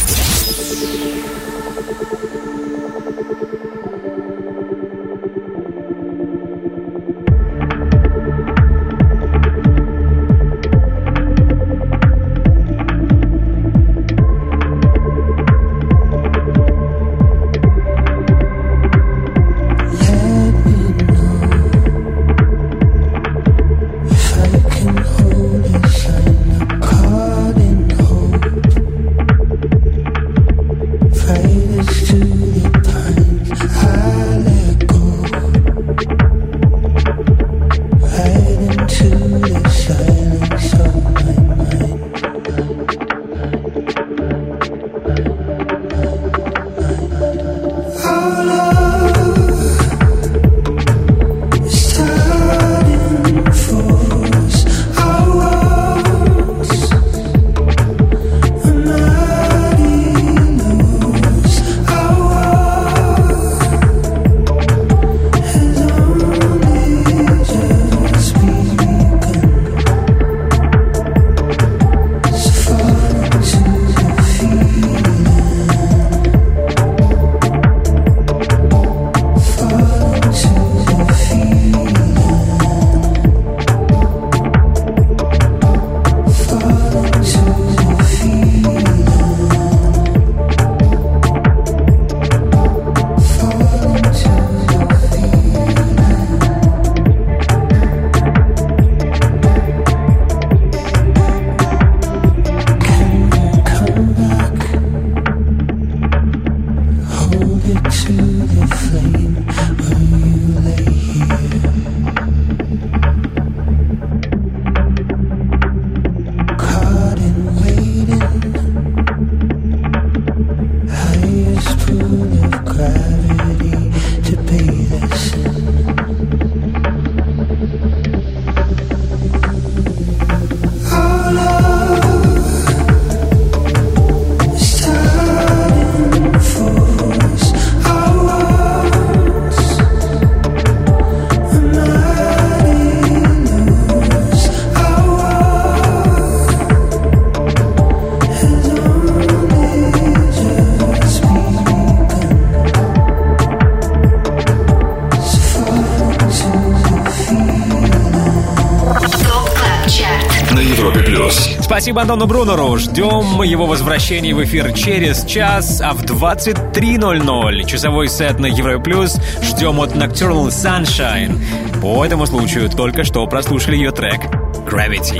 Спасибо 161.90 162.02
Антону 162.04 162.28
Брунеру. 162.28 162.78
Ждем 162.78 163.42
его 163.42 163.66
возвращения 163.66 164.36
в 164.36 164.44
эфир 164.44 164.74
через 164.74 165.26
час, 165.26 165.82
а 165.82 165.94
в 165.94 166.04
23.00 166.04 167.66
часовой 167.66 168.10
сет 168.10 168.38
на 168.38 168.46
Европе 168.46 168.84
Плюс 168.84 169.18
ждем 169.42 169.80
от 169.80 169.96
Nocturnal 169.96 170.50
Sunshine. 170.50 171.36
По 171.82 172.06
этому 172.06 172.28
случаю 172.28 172.70
только 172.70 173.04
что 173.04 173.26
прослушали 173.26 173.76
ее 173.76 173.90
трек 173.90 174.22
Gravity. 174.70 175.20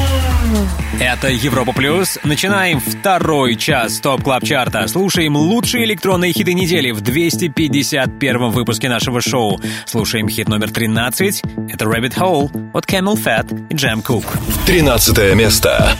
Это 0.99 1.29
Европа 1.29 1.73
Плюс. 1.73 2.19
Начинаем 2.23 2.79
второй 2.79 3.55
час 3.55 3.99
TOP 3.99 4.23
Club 4.23 4.43
Chart'а. 4.43 4.87
Слушаем 4.87 5.35
лучшие 5.35 5.85
электронные 5.85 6.33
хиты 6.33 6.53
недели 6.53 6.91
в 6.91 7.01
251 7.01 8.49
выпуске 8.49 8.89
нашего 8.89 9.21
шоу. 9.21 9.59
Слушаем 9.85 10.27
хит 10.29 10.47
номер 10.47 10.71
13. 10.71 11.43
Это 11.69 11.85
Rabbit 11.85 12.17
Hole 12.17 12.71
от 12.73 12.85
CamelPhat 12.85 13.67
и 13.69 13.75
Jem 13.75 14.03
Cooke. 14.03 14.25
13 14.65 15.35
место. 15.35 15.95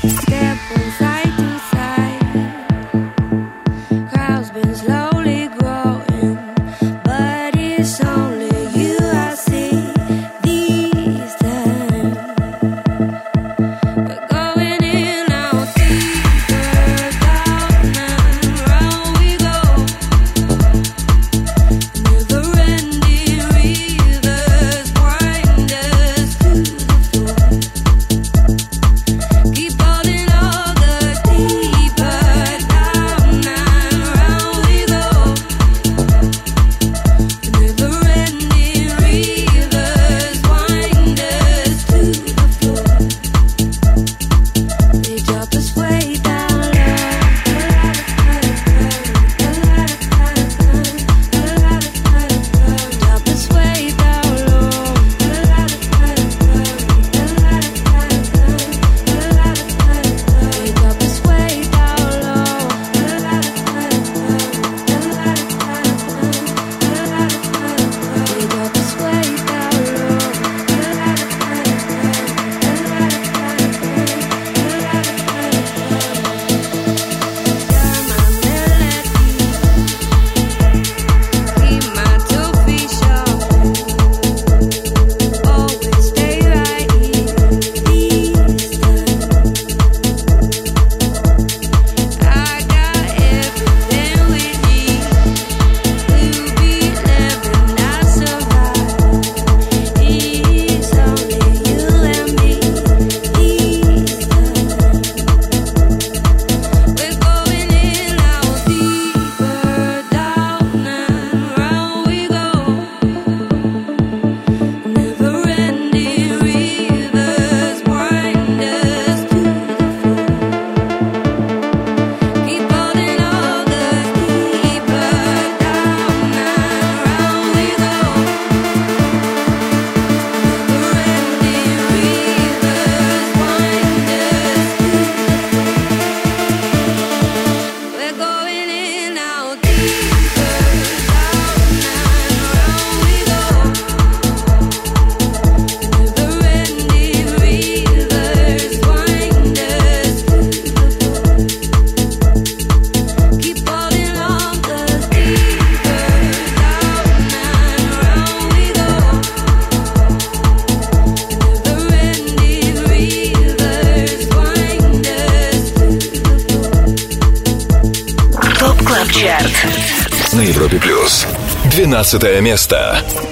12 172.11 172.41
место. 172.41 173.30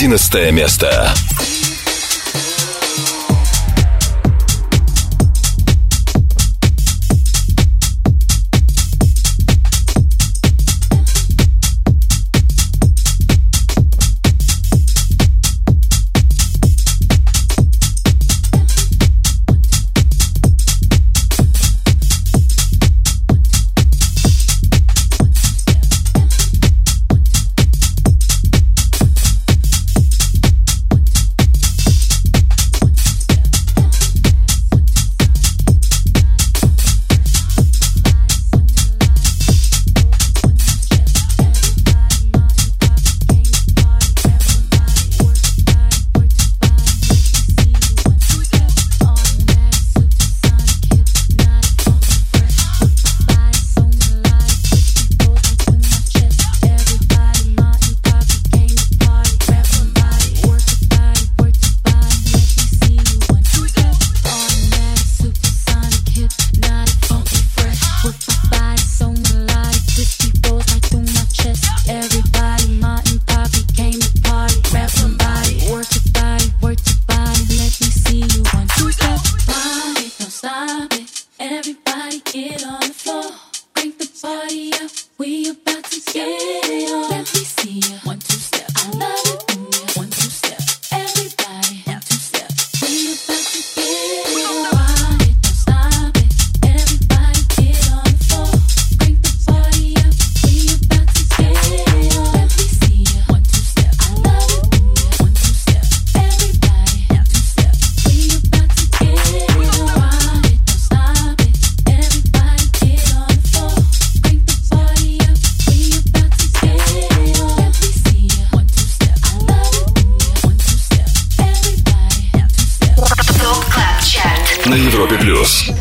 11 0.00 0.50
место. 0.50 1.12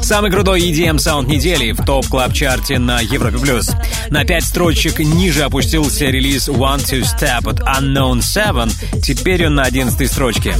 Самый 0.09 0.31
крутой 0.31 0.61
EDM 0.61 0.97
саунд 0.97 1.27
недели 1.27 1.71
в 1.71 1.85
топ 1.85 2.07
клаб 2.07 2.33
чарте 2.33 2.79
на 2.79 2.99
Европе 2.99 3.37
плюс. 3.37 3.69
На 4.09 4.25
пять 4.25 4.43
строчек 4.43 4.97
ниже 4.97 5.43
опустился 5.43 6.05
релиз 6.05 6.49
One 6.49 6.79
to 6.79 7.03
Step 7.03 7.47
от 7.47 7.59
Unknown 7.59 8.17
Seven. 8.17 8.71
Теперь 9.03 9.45
он 9.45 9.53
на 9.53 9.65
11 9.65 10.11
строчке. 10.11 10.55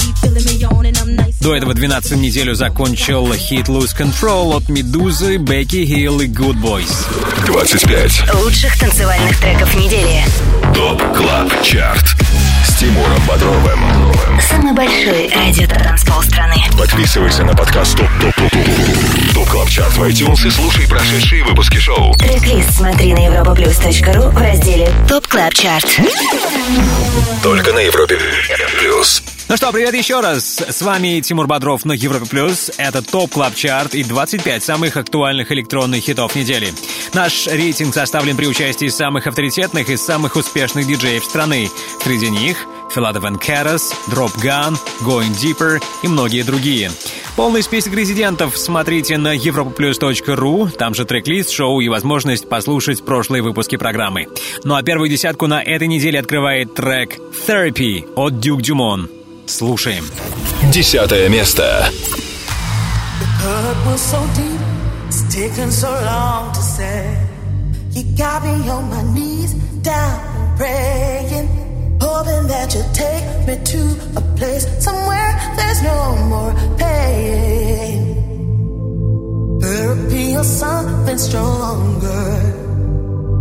До 1.41 1.55
этого 1.55 1.73
12 1.73 2.17
неделю 2.17 2.53
закончил 2.53 3.33
хит 3.33 3.69
Lose 3.69 3.97
Control 3.97 4.55
от 4.55 4.69
Медузы, 4.69 5.37
Бекки 5.37 5.83
Хилл 5.83 6.19
и 6.19 6.27
Good 6.27 6.61
Boys. 6.61 7.07
25. 7.47 8.35
Лучших 8.43 8.77
танцевальных 8.77 9.35
треков 9.39 9.73
недели. 9.73 10.23
ТОП 10.75 11.01
КЛАБ 11.17 11.63
ЧАРТ 11.63 12.18
Тимуром 12.79 13.21
Бодровым. 13.27 14.39
Самый 14.39 14.71
большой 14.71 15.29
радио-транспол 15.35 16.23
страны. 16.23 16.55
Подписывайся 16.77 17.43
на 17.43 17.53
подкаст 17.53 17.97
TOP 17.97 18.07
TOP 18.21 18.33
TOP 18.35 18.51
TOP 18.51 19.33
TOP 19.33 19.49
CLUB 19.49 19.69
CHART 19.69 19.97
в 19.97 20.03
iTunes 20.03 20.47
и 20.47 20.49
слушай 20.49 20.87
прошедшие 20.87 21.43
выпуски 21.43 21.75
шоу. 21.75 22.13
Трек-лист 22.13 22.71
смотри 22.77 23.11
на 23.11 23.27
europaplus.ru 23.27 24.29
в 24.29 24.37
разделе 24.37 24.89
TOP 25.09 25.27
Club 25.27 25.53
Chart. 25.55 25.99
Только 27.43 27.73
на 27.73 27.79
Европе 27.79 28.17
плюс. 28.79 29.23
Ну 29.49 29.57
что, 29.57 29.71
привет 29.71 29.95
еще 29.95 30.19
раз. 30.19 30.59
С 30.59 30.81
вами 30.83 31.21
Тимур 31.21 31.47
Бодров 31.47 31.83
на 31.83 31.93
Европе 31.93 32.27
Плюс. 32.27 32.71
Это 32.77 33.01
TOP 33.01 33.31
Club 33.31 33.55
Chart 33.55 33.95
и 33.95 34.03
25 34.03 34.63
самых 34.63 34.95
актуальных 34.95 35.51
электронных 35.51 36.03
хитов 36.03 36.35
недели. 36.35 36.71
Наш 37.13 37.47
рейтинг 37.47 37.93
составлен 37.93 38.37
при 38.37 38.45
участии 38.45 38.87
самых 38.87 39.27
авторитетных 39.27 39.89
и 39.89 39.97
самых 39.97 40.35
успешных 40.35 40.87
диджеев 40.87 41.23
страны. 41.23 41.69
Среди 42.03 42.29
них 42.29 42.57
Филадов 42.93 43.23
Карас, 43.39 43.93
Drop 44.07 44.35
Gun, 44.37 44.77
Going 45.01 45.31
Deeper 45.31 45.81
и 46.03 46.07
многие 46.07 46.43
другие. 46.43 46.91
Полный 47.35 47.63
список 47.63 47.93
резидентов 47.93 48.57
смотрите 48.57 49.17
на 49.17 49.35
europaplus.ru, 49.35 50.71
там 50.71 50.93
же 50.93 51.05
трек-лист, 51.05 51.51
шоу 51.51 51.79
и 51.79 51.89
возможность 51.89 52.49
послушать 52.49 53.05
прошлые 53.05 53.41
выпуски 53.41 53.77
программы. 53.77 54.27
Ну 54.63 54.75
а 54.75 54.83
первую 54.83 55.09
десятку 55.09 55.47
на 55.47 55.61
этой 55.61 55.87
неделе 55.87 56.19
открывает 56.19 56.73
трек 56.73 57.17
Therapy 57.47 58.11
от 58.15 58.33
Duke 58.33 58.61
Dumont. 58.61 59.09
Слушаем. 59.45 60.05
Десятое 60.71 61.29
место. 61.29 61.89
hurt 63.41 63.77
was 63.85 64.01
so 64.01 64.19
deep, 64.35 64.68
taken 65.39 65.71
so 65.71 65.89
long 65.89 66.51
to 66.51 66.61
say. 66.61 67.01
You 67.91 68.03
got 68.17 68.43
me 68.43 68.69
on 68.75 68.89
my 68.89 69.03
knees, 69.13 69.53
down 69.89 70.57
praying, 70.57 71.47
hoping 72.01 72.45
that 72.51 72.67
you'll 72.73 72.93
take 73.05 73.25
me 73.47 73.55
to 73.71 73.81
a 74.19 74.21
place 74.37 74.65
somewhere 74.83 75.31
there's 75.55 75.81
no 75.91 75.99
more 76.31 76.53
pain. 76.77 77.99
Therapy 79.61 80.35
or 80.35 80.43
something 80.43 81.17
stronger, 81.17 82.25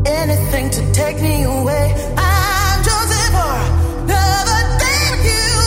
anything 0.06 0.70
to 0.76 0.82
take 0.92 1.20
me 1.20 1.42
away. 1.42 1.86
I'm 2.16 2.78
for 3.38 3.56
another 4.04 4.60
day 4.84 5.02
with 5.10 5.24
you. 5.32 5.57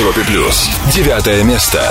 Европе 0.00 0.24
плюс. 0.24 0.70
Девятое 0.94 1.42
место. 1.42 1.82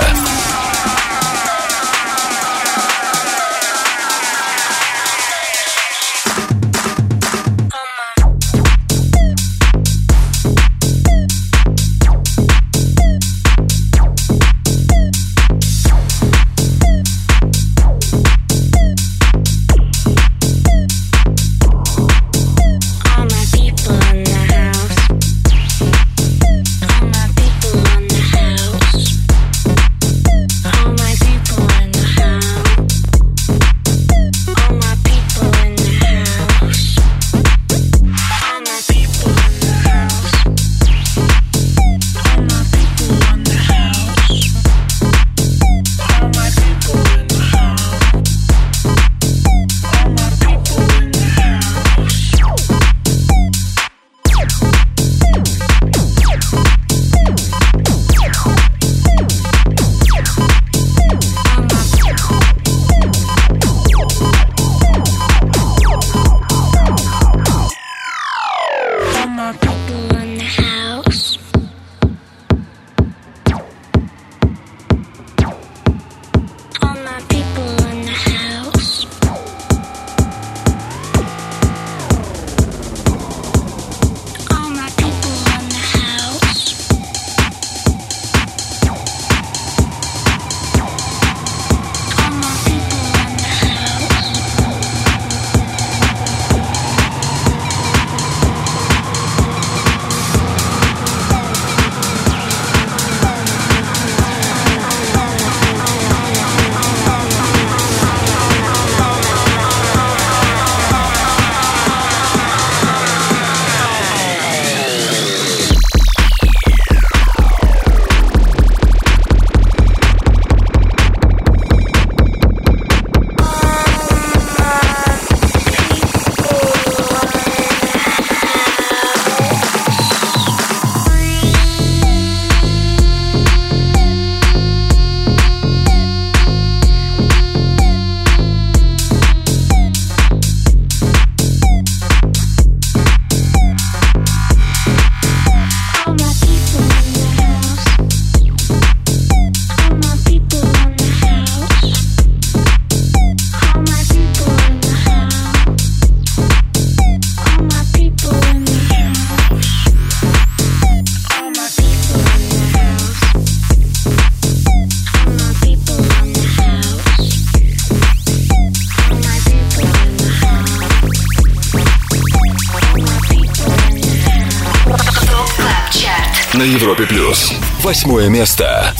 Восьмое 177.90 178.28
место. 178.28 178.94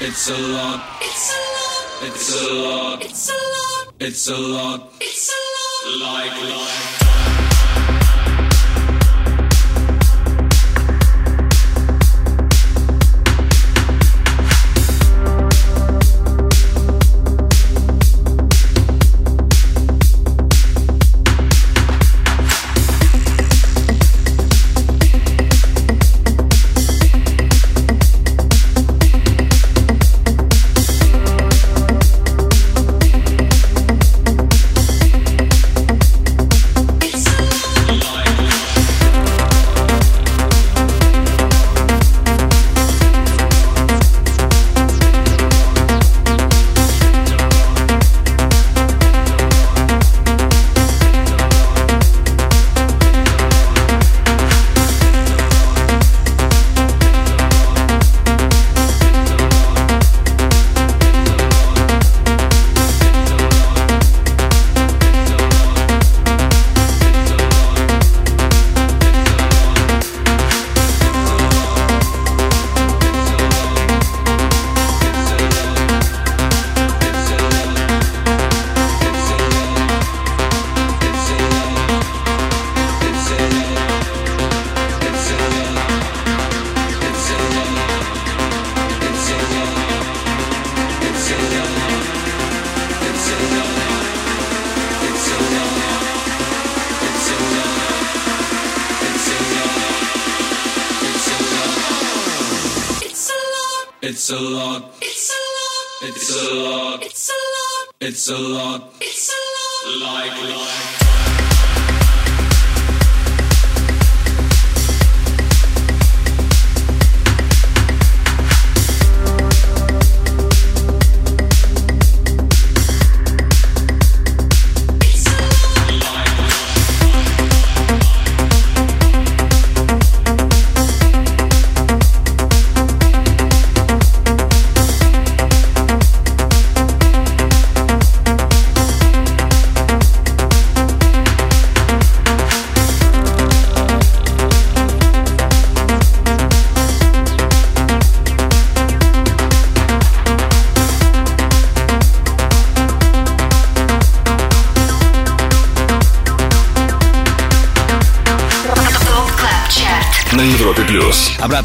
It's 0.00 0.28
a 0.28 0.36
lot. 0.36 0.80
It's 1.00 1.30
a 1.30 1.38
lot. 1.38 2.02
It's 2.02 2.42
a 2.42 2.52
lot. 2.52 3.04
It's 3.04 3.28
a 3.30 3.32
lot. 3.32 3.94
It's 4.00 4.28
a 4.28 4.36
lot. 4.36 4.95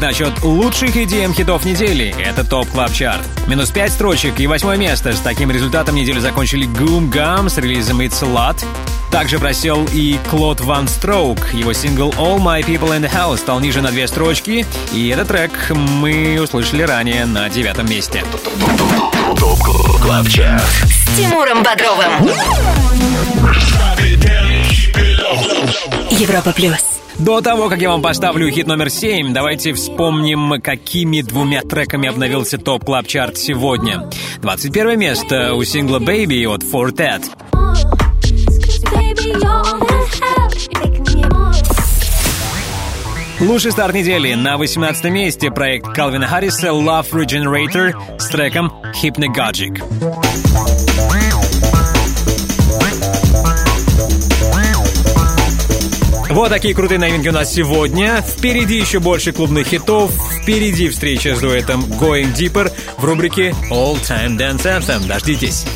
Обратный 0.02 0.26
отсчет 0.26 0.42
лучших 0.42 0.96
EDM 0.96 1.32
хитов 1.32 1.64
недели. 1.64 2.12
Это 2.18 2.42
TOP 2.42 2.68
Club 2.70 2.92
Chart. 2.92 3.22
Минус 3.46 3.70
5 3.70 3.92
строчек 3.92 4.40
и 4.40 4.48
восьмое 4.48 4.76
место. 4.76 5.12
С 5.12 5.20
таким 5.20 5.48
результатом 5.52 5.94
неделю 5.94 6.20
закончили 6.20 6.66
Goom 6.66 7.08
Gum 7.08 7.48
с 7.48 7.56
релизом 7.56 8.00
It's 8.00 8.20
a 8.20 8.26
Lot. 8.26 8.64
Также 9.12 9.38
просел 9.38 9.86
и 9.92 10.18
Клод 10.28 10.60
Вон 10.60 10.88
Строук. 10.88 11.54
Его 11.54 11.72
сингл 11.72 12.10
All 12.18 12.38
My 12.38 12.64
People 12.66 12.90
in 12.98 13.02
the 13.02 13.12
House 13.12 13.36
стал 13.36 13.60
ниже 13.60 13.80
на 13.80 13.92
две 13.92 14.08
строчки. 14.08 14.66
И 14.92 15.08
этот 15.08 15.28
трек 15.28 15.52
мы 15.70 16.40
услышали 16.42 16.82
ранее 16.82 17.24
на 17.24 17.48
девятом 17.48 17.88
месте. 17.88 18.24
TOP 19.38 19.60
CLUB 20.02 20.28
CHART. 20.28 20.62
С 20.62 21.16
Тимуром 21.16 21.62
Бодровым. 21.62 22.28
Европа 26.10 26.52
плюс. 26.52 26.91
До 27.24 27.40
того, 27.40 27.68
как 27.68 27.80
я 27.80 27.90
вам 27.90 28.02
поставлю 28.02 28.50
хит 28.50 28.66
номер 28.66 28.90
7, 28.90 29.32
давайте 29.32 29.72
вспомним, 29.74 30.60
какими 30.60 31.20
двумя 31.22 31.62
треками 31.62 32.08
обновился 32.08 32.58
топ 32.58 32.84
клаб 32.84 33.06
чарт 33.06 33.38
сегодня. 33.38 34.10
21 34.40 34.98
место 34.98 35.54
у 35.54 35.62
сингла 35.62 36.00
Baby 36.00 36.52
от 36.52 36.64
Fortet. 36.64 37.22
Лучший 43.38 43.70
старт 43.70 43.94
недели 43.94 44.34
на 44.34 44.56
18 44.56 45.04
месте 45.04 45.52
проект 45.52 45.94
Калвина 45.94 46.26
Харриса 46.26 46.68
Love 46.68 47.12
Regenerator 47.12 48.18
с 48.18 48.28
треком 48.30 48.72
Hypnagogic. 49.00 50.41
Вот 56.32 56.48
такие 56.48 56.74
крутые 56.74 56.98
новинки 56.98 57.28
у 57.28 57.32
нас 57.32 57.52
сегодня. 57.52 58.22
Впереди 58.22 58.78
еще 58.78 59.00
больше 59.00 59.32
клубных 59.32 59.66
хитов. 59.66 60.10
Впереди 60.40 60.88
встреча 60.88 61.36
с 61.36 61.40
дуэтом 61.40 61.84
Going 61.84 62.34
Deeper 62.34 62.72
в 62.96 63.04
рубрике 63.04 63.50
All 63.70 64.00
Time 64.00 64.38
Dance 64.38 64.62
Anthem. 64.62 65.06
Дождитесь. 65.06 65.66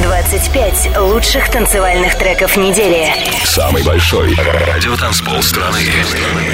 25 0.00 0.96
лучших 0.98 1.50
танцевальных 1.50 2.16
треков 2.16 2.56
недели. 2.56 3.12
Самый 3.44 3.82
большой 3.82 4.36
радиотанцпол 4.36 5.42
страны. 5.42 5.80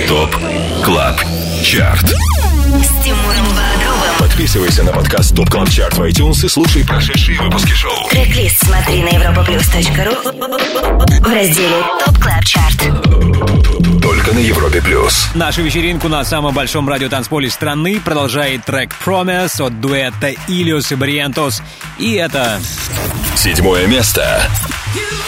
ТОП 0.08 0.34
КЛАБ 0.82 1.20
ЧАРТ. 1.62 2.08
С 2.08 3.04
Тимуром 3.04 3.46
Бодровым. 3.48 3.89
Подписывайся 4.30 4.84
на 4.84 4.92
подкаст 4.92 5.34
ТОП 5.34 5.50
КЛАБ 5.50 5.70
ЧАРТ 5.70 5.94
в 5.94 6.02
iTunes 6.02 6.46
и 6.46 6.48
слушай 6.48 6.84
прошедшие 6.86 7.38
выпуски 7.40 7.72
шоу. 7.72 8.08
Трек-лист 8.10 8.64
смотри 8.64 9.02
на 9.02 9.08
europaplus.ru 9.08 10.14
в 11.20 11.34
разделе 11.34 11.82
ТОП 12.04 12.16
КЛАБ 12.16 12.44
ЧАРТ. 12.44 14.00
Только 14.00 14.32
на 14.32 14.38
Европе 14.38 14.80
плюс. 14.80 15.26
Нашу 15.34 15.62
вечеринку 15.62 16.08
на 16.08 16.24
самом 16.24 16.54
большом 16.54 16.88
радиотанцполе 16.88 17.50
страны 17.50 18.00
продолжает 18.00 18.64
трек 18.64 18.94
Promise 19.04 19.66
от 19.66 19.80
дуэта 19.80 20.30
Ilios 20.46 20.92
и 20.92 20.94
Бариентос. 20.94 21.60
И 21.98 22.14
это 22.14 22.60
Седьмое 23.34 23.88
место. 23.88 24.48
You 24.94 25.19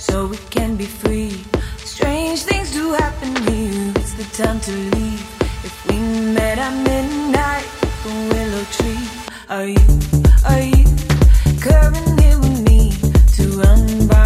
so 0.00 0.26
we 0.26 0.38
can 0.48 0.76
be 0.76 0.86
free. 0.86 1.44
Strange 1.76 2.42
things 2.42 2.72
do 2.72 2.92
happen 2.92 3.36
here. 3.48 3.92
It's 3.96 4.14
the 4.14 4.42
time 4.42 4.58
to 4.60 4.72
leave. 4.96 5.20
If 5.62 5.86
we 5.86 5.98
met 5.98 6.58
at 6.58 6.74
midnight, 6.88 7.68
the 8.02 8.12
willow 8.32 8.64
tree. 8.76 9.06
Are 9.50 9.66
you, 9.66 9.86
are 10.48 10.64
you 10.74 10.84
coming 11.60 12.18
here 12.18 12.38
with 12.38 12.60
me 12.66 12.92
to 13.36 13.60
unbind? 13.60 14.19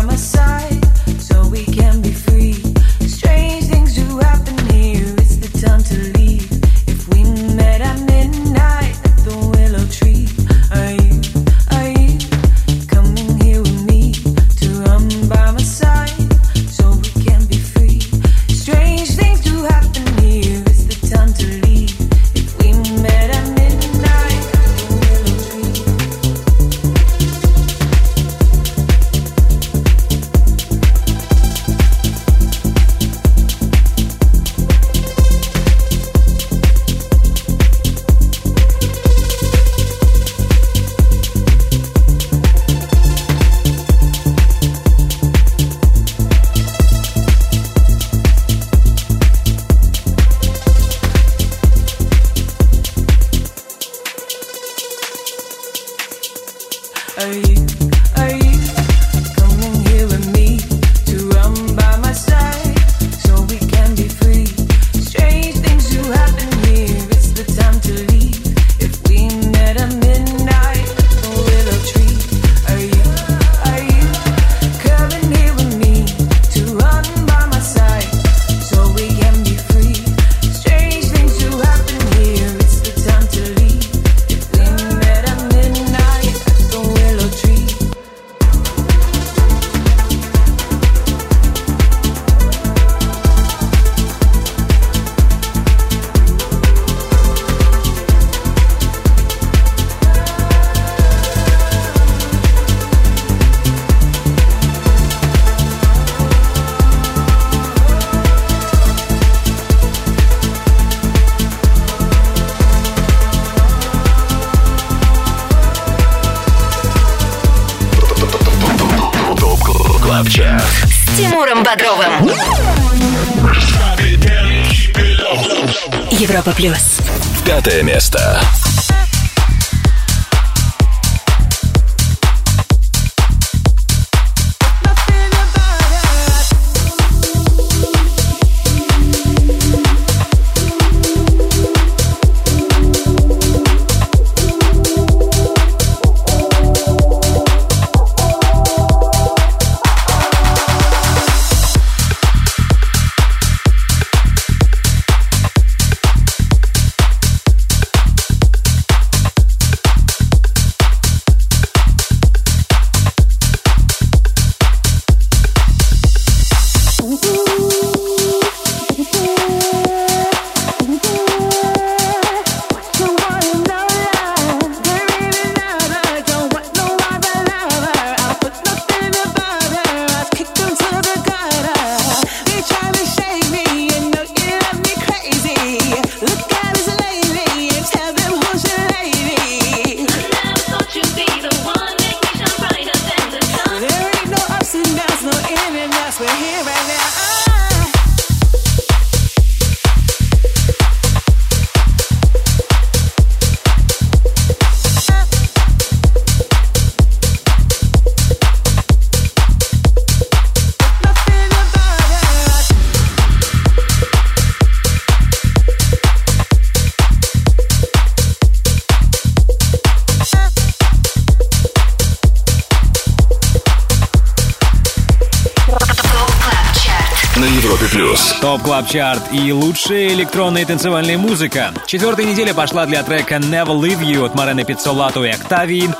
Club 228.64 228.86
Chart 228.88 229.20
и 229.30 229.52
лучшая 229.52 230.08
электронная 230.08 230.64
танцевальная 230.64 231.18
музыка. 231.18 231.74
Четвертая 231.86 232.24
неделя 232.24 232.54
пошла 232.54 232.86
для 232.86 233.02
трека 233.02 233.34
Never 233.34 233.78
Leave 233.78 234.00
You 234.00 234.24
от 234.24 234.34
Марены 234.34 234.64
Пиццолату 234.64 235.22
и 235.22 235.28
Октавии. 235.28 235.90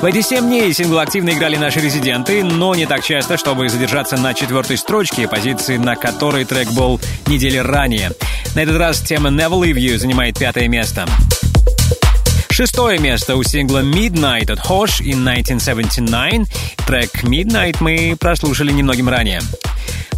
В 0.00 0.04
эти 0.06 0.22
семь 0.22 0.46
дней 0.46 0.72
сингл 0.72 0.98
активно 0.98 1.30
играли 1.30 1.56
наши 1.56 1.80
резиденты, 1.80 2.42
но 2.42 2.74
не 2.74 2.86
так 2.86 3.04
часто, 3.04 3.36
чтобы 3.36 3.68
задержаться 3.68 4.16
на 4.16 4.32
четвертой 4.32 4.78
строчке, 4.78 5.28
позиции 5.28 5.76
на 5.76 5.96
которой 5.96 6.46
трек 6.46 6.70
был 6.72 6.98
недели 7.26 7.58
ранее. 7.58 8.12
На 8.54 8.60
этот 8.60 8.78
раз 8.78 9.00
тема 9.00 9.28
Never 9.28 9.60
Leave 9.60 9.76
You 9.76 9.98
занимает 9.98 10.38
пятое 10.38 10.66
место. 10.66 11.06
Шестое 12.48 12.98
место 12.98 13.36
у 13.36 13.42
сингла 13.42 13.82
Midnight 13.82 14.50
от 14.50 14.60
Hosh 14.60 15.02
и 15.02 15.12
1979. 15.12 16.48
Трек 16.86 17.24
Midnight 17.24 17.76
мы 17.80 18.16
прослушали 18.18 18.72
немногим 18.72 19.10
ранее. 19.10 19.40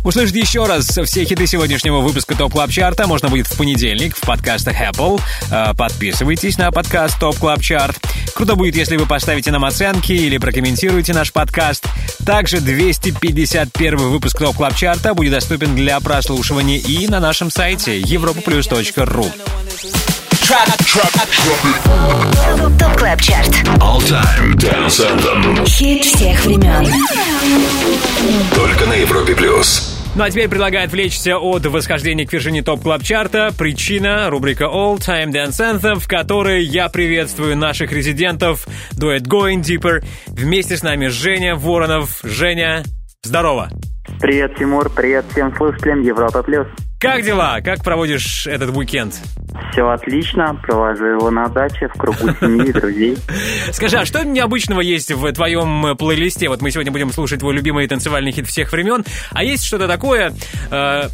Услышать 0.06 0.36
еще 0.36 0.66
раз 0.66 0.86
все 0.86 1.24
хиты 1.24 1.48
сегодняшнего 1.48 1.98
выпуска 1.98 2.36
TOP 2.36 2.52
Club 2.52 2.70
Chart'а 2.70 3.08
можно 3.08 3.28
будет 3.28 3.48
в 3.48 3.56
понедельник 3.56 4.16
в 4.16 4.20
подкастах 4.20 4.80
Apple. 4.80 5.20
Э, 5.50 5.74
Подписывайтесь 5.76 6.58
на 6.58 6.70
подкаст 6.70 7.18
TOP 7.18 7.36
Club 7.36 7.60
Chart. 7.60 7.98
Круто 8.32 8.54
будет, 8.54 8.76
если 8.76 8.96
вы 8.96 9.06
поставите 9.06 9.50
нам 9.50 9.64
оценки 9.64 10.12
или 10.12 10.38
прокомментируете 10.38 11.12
наш 11.12 11.32
подкаст. 11.32 11.88
Также 12.24 12.60
251 12.60 13.96
выпуск 13.96 14.38
TOP 14.38 14.54
Club 14.54 14.76
Chart'а 14.76 15.12
будет 15.12 15.32
доступен 15.32 15.74
для 15.74 15.98
прослушивания 15.98 16.78
и 16.78 17.08
на 17.08 17.18
нашем 17.18 17.50
сайте 17.50 18.00
europaplus.ru. 18.00 19.32
TOP 22.78 22.96
Club 22.96 23.20
Chart. 23.20 23.48
All 23.80 23.98
Time 23.98 24.54
Dance 24.54 25.02
Anthem. 25.02 25.66
Хит 25.66 26.04
всех 26.04 26.44
времен. 26.44 26.86
Только 28.54 28.86
на 28.86 28.92
Европе 28.92 29.34
плюс. 29.34 29.95
Ну 30.16 30.22
а 30.22 30.30
теперь 30.30 30.48
предлагаю 30.48 30.86
отвлечься 30.86 31.36
от 31.36 31.66
восхождения 31.66 32.26
к 32.26 32.32
вершине 32.32 32.62
топ 32.62 32.82
клаб 32.82 33.02
чарта 33.02 33.50
Причина— 33.56 34.28
рубрика 34.30 34.64
All 34.64 34.96
Time 34.96 35.26
Dance 35.26 35.60
Anthem, 35.60 35.96
в 35.96 36.08
которой 36.08 36.64
я 36.64 36.88
приветствую 36.88 37.54
наших 37.54 37.92
резидентов, 37.92 38.66
дуэт 38.92 39.26
Going 39.26 39.60
Deeper. 39.60 40.02
Вместе 40.28 40.78
с 40.78 40.82
нами 40.82 41.08
Женя 41.08 41.54
Воронов. 41.54 42.20
Женя, 42.22 42.82
здорово! 43.22 43.68
Привет, 44.18 44.56
Тимур, 44.56 44.88
привет 44.88 45.26
всем 45.32 45.54
слушателям 45.54 46.00
Европа 46.00 46.42
Плюс. 46.42 46.66
Как 46.98 47.22
дела? 47.22 47.60
Как 47.62 47.84
проводишь 47.84 48.46
этот 48.46 48.74
уикенд? 48.74 49.14
Все 49.72 49.86
отлично, 49.86 50.58
провожу 50.62 51.04
его 51.04 51.30
на 51.30 51.48
даче, 51.48 51.88
в 51.88 51.98
кругу 51.98 52.30
семьи 52.40 52.68
и 52.68 52.72
друзей. 52.72 53.18
Скажи, 53.72 53.98
а 53.98 54.06
что 54.06 54.24
необычного 54.24 54.80
есть 54.80 55.12
в 55.12 55.32
твоем 55.32 55.96
плейлисте? 55.96 56.48
Вот 56.48 56.62
мы 56.62 56.70
сегодня 56.70 56.92
будем 56.92 57.12
слушать 57.12 57.40
твой 57.40 57.54
любимый 57.54 57.86
танцевальный 57.86 58.32
хит 58.32 58.46
всех 58.46 58.72
времен. 58.72 59.04
А 59.32 59.44
есть 59.44 59.64
что-то 59.64 59.86
такое, 59.86 60.32
э, 60.70 61.08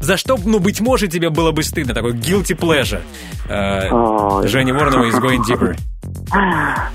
за 0.00 0.16
что, 0.18 0.38
ну, 0.44 0.58
быть 0.58 0.80
может, 0.80 1.12
тебе 1.12 1.30
было 1.30 1.52
бы 1.52 1.62
стыдно? 1.62 1.94
Такой 1.94 2.12
guilty 2.12 2.56
pleasure. 2.56 3.00
Э. 3.48 4.46
Женя 4.48 4.74
Воронова 4.74 5.04
из 5.04 5.14
Going 5.14 5.42
Deeper. 5.48 5.76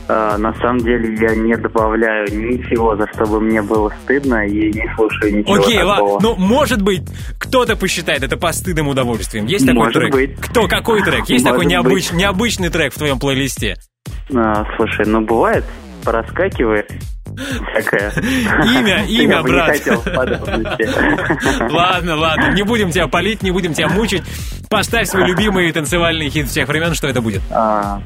А, 0.10 0.38
на 0.38 0.53
самом 0.56 0.80
деле 0.80 1.15
я 1.19 1.35
не 1.35 1.56
добавляю 1.56 2.26
ничего, 2.31 2.95
за 2.95 3.07
что 3.14 3.26
бы 3.26 3.39
мне 3.39 3.61
было 3.61 3.91
стыдно, 4.03 4.45
и 4.48 4.72
не 4.72 4.91
слушаю 4.95 5.38
ничего 5.38 5.56
Окей, 5.56 5.81
ладно. 5.84 6.18
Ну, 6.22 6.35
может 6.38 6.81
быть, 6.81 7.03
кто-то 7.39 7.76
посчитает 7.76 8.23
это 8.23 8.38
постыдным 8.38 8.88
удовольствием. 8.88 9.45
Есть 9.45 9.65
такой 9.65 9.80
Может 9.80 9.94
трек? 9.94 10.11
быть. 10.14 10.35
Кто, 10.39 10.68
какой 10.68 11.03
трек? 11.03 11.26
Есть 11.30 11.45
такой 11.45 11.65
Может 11.65 11.72
необыч- 11.72 12.10
быть. 12.11 12.14
необычный 12.14 12.69
трек 12.69 12.94
в 12.94 12.98
твоем 12.98 13.19
плейлисте? 13.19 13.76
А, 14.34 14.65
слушай, 14.76 15.06
ну 15.06 15.22
бывает, 15.22 15.64
проскакивает 16.08 16.90
всякое. 17.36 18.14
Имя, 18.64 19.06
имя, 19.08 19.44
брат. 19.44 19.78
Ладно, 21.70 22.16
ладно, 22.16 22.54
не 22.54 22.64
будем 22.64 22.92
тебя 22.92 23.08
палить, 23.10 23.44
не 23.44 23.52
будем 23.52 23.74
тебя 23.74 23.90
мучить. 23.90 24.24
Поставь 24.70 25.10
свой 25.10 25.28
любимый 25.28 25.70
танцевальный 25.74 26.30
хит 26.30 26.48
всех 26.48 26.70
времен, 26.70 26.94
что 26.94 27.08
это 27.08 27.22
будет? 27.22 27.42
А, 27.52 28.02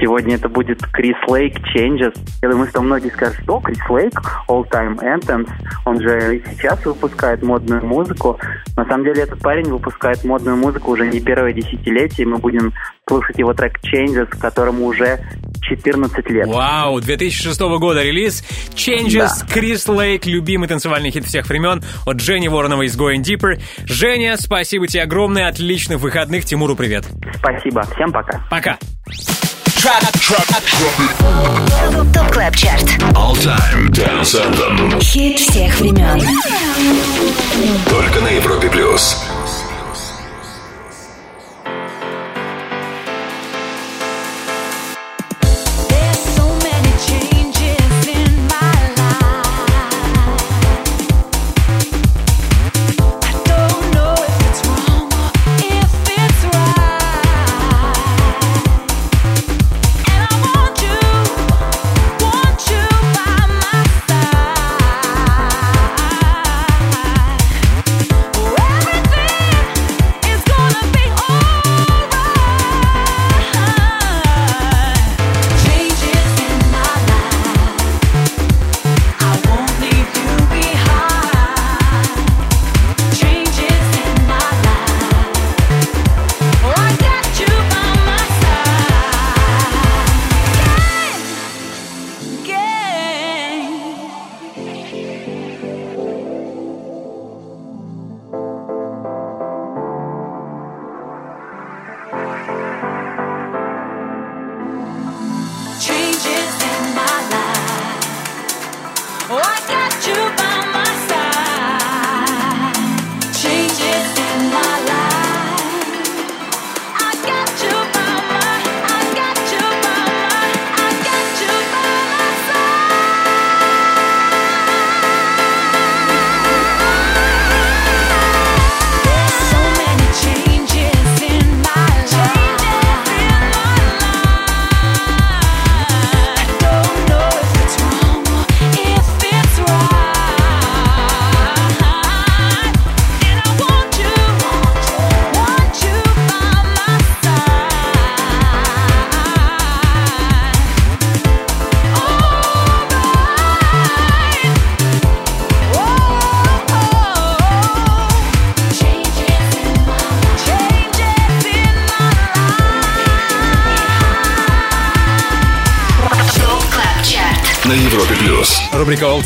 Сегодня 0.00 0.34
это 0.34 0.48
будет 0.48 0.82
Крис 0.92 1.16
Лейк 1.28 1.58
Changes. 1.74 2.18
Я 2.42 2.50
думаю, 2.50 2.68
что 2.68 2.82
многие 2.82 3.10
скажут, 3.10 3.38
что 3.44 3.60
Крис 3.60 3.78
Лейк 3.88 4.20
All 4.48 4.68
Time 4.68 4.98
Anthems. 4.98 5.48
Он 5.84 6.00
же 6.00 6.38
и 6.38 6.44
сейчас 6.50 6.84
выпускает 6.84 7.42
модную 7.44 7.86
музыку. 7.86 8.38
На 8.76 8.84
самом 8.86 9.04
деле 9.04 9.22
этот 9.22 9.40
парень 9.40 9.70
выпускает 9.70 10.24
модную 10.24 10.56
музыку 10.56 10.90
уже 10.90 11.06
не 11.06 11.20
первое 11.20 11.52
десятилетие. 11.52 12.26
Мы 12.26 12.38
будем 12.38 12.72
слушать 13.08 13.38
его 13.38 13.54
трек 13.54 13.78
Changes, 13.84 14.26
которому 14.38 14.86
уже 14.86 15.20
14 15.68 16.30
лет. 16.30 16.46
Вау, 16.46 17.00
2006 17.00 17.60
года 17.78 18.02
релиз. 18.02 18.44
Changes, 18.74 19.28
Да. 19.40 19.46
Крис 19.52 19.88
Лейк, 19.88 20.26
любимый 20.26 20.68
танцевальный 20.68 21.10
хит 21.10 21.24
всех 21.24 21.46
времен 21.48 21.82
от 22.04 22.20
Жени 22.20 22.48
Воронова 22.48 22.82
из 22.82 22.96
Going 22.96 23.22
Deeper. 23.22 23.60
Женя, 23.84 24.36
спасибо 24.38 24.86
тебе 24.86 25.02
огромное, 25.02 25.48
отличных 25.48 26.00
выходных. 26.00 26.44
Тимуру 26.44 26.76
привет. 26.76 27.04
Спасибо. 27.38 27.82
Всем 27.94 28.12
пока. 28.12 28.44
Пока. 28.50 28.78
TOP 32.12 32.32
Club 32.32 32.56
Chart. 32.56 32.84
All 33.14 33.34
Time 33.34 33.88
Dance 33.90 34.34
Anthem. 34.34 35.00
Хит 35.00 35.38
всех 35.38 35.78
времен. 35.80 36.20
Только 37.88 38.20
на 38.20 38.28
Европе 38.28 38.68
плюс. 38.68 39.16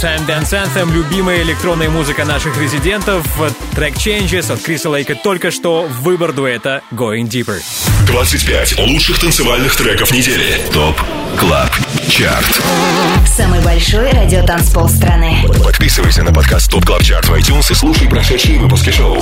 All 0.01 0.05
Time 0.05 0.27
Dance 0.27 0.53
Anthem, 0.53 0.93
любимая 0.93 1.43
электронная 1.43 1.89
музыка 1.89 2.25
наших 2.25 2.57
резидентов. 2.59 3.27
Трек 3.75 3.95
Changes 3.97 4.53
от 4.53 4.61
Криса 4.61 4.89
Лейка 4.89 5.15
только 5.15 5.51
что 5.51 5.87
выбор 6.01 6.33
дуэта 6.33 6.83
Going 6.93 7.29
Deeper. 7.29 7.61
25 8.07 8.79
лучших 8.79 9.19
танцевальных 9.19 9.75
треков 9.77 10.13
недели. 10.13 10.61
TOP 10.73 11.01
Club 11.39 11.71
Chart. 12.09 12.63
Самый 13.27 13.61
большой 13.61 14.11
радиотанцпол 14.11 14.89
страны. 14.89 15.45
Подписывайся 15.63 16.23
на 16.23 16.33
подкаст 16.33 16.71
TOP 16.71 16.85
Club 16.85 17.03
Chart 17.03 17.29
в 17.29 17.35
iTunes 17.35 17.71
и 17.71 17.75
слушай 17.75 18.09
прошедшие 18.09 18.59
выпуски 18.59 18.91
шоу. 18.91 19.19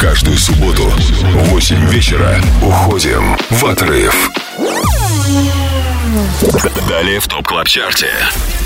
Каждую 0.00 0.36
субботу 0.36 0.84
в 0.84 1.48
8 1.50 1.86
вечера 1.90 2.40
уходим 2.62 3.38
в 3.50 3.64
отрыв. 3.64 4.30
Далее 6.88 7.20
в 7.20 7.28
TOP 7.28 7.46
Club 7.46 7.68
Chart'е. 7.68 8.10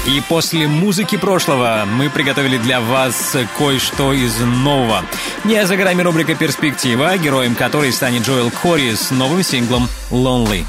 И 0.07 0.23
после 0.29 0.67
музыки 0.69 1.17
прошлого 1.17 1.85
мы 1.87 2.09
приготовили 2.09 2.59
для 2.59 2.81
вас 2.81 3.37
кое-что 3.59 4.13
из 4.13 4.39
нового. 4.41 5.03
Не 5.45 5.67
за 5.67 5.77
горами 5.77 6.03
рубрика 6.03 6.35
«Перспектива», 6.35 7.17
героем 7.17 7.55
которой 7.55 7.93
станет 7.93 8.23
Джоэл 8.27 8.51
Кори 8.51 8.95
с 8.95 9.11
новым 9.11 9.43
синглом 9.43 9.89
«Lonely». 10.11 10.65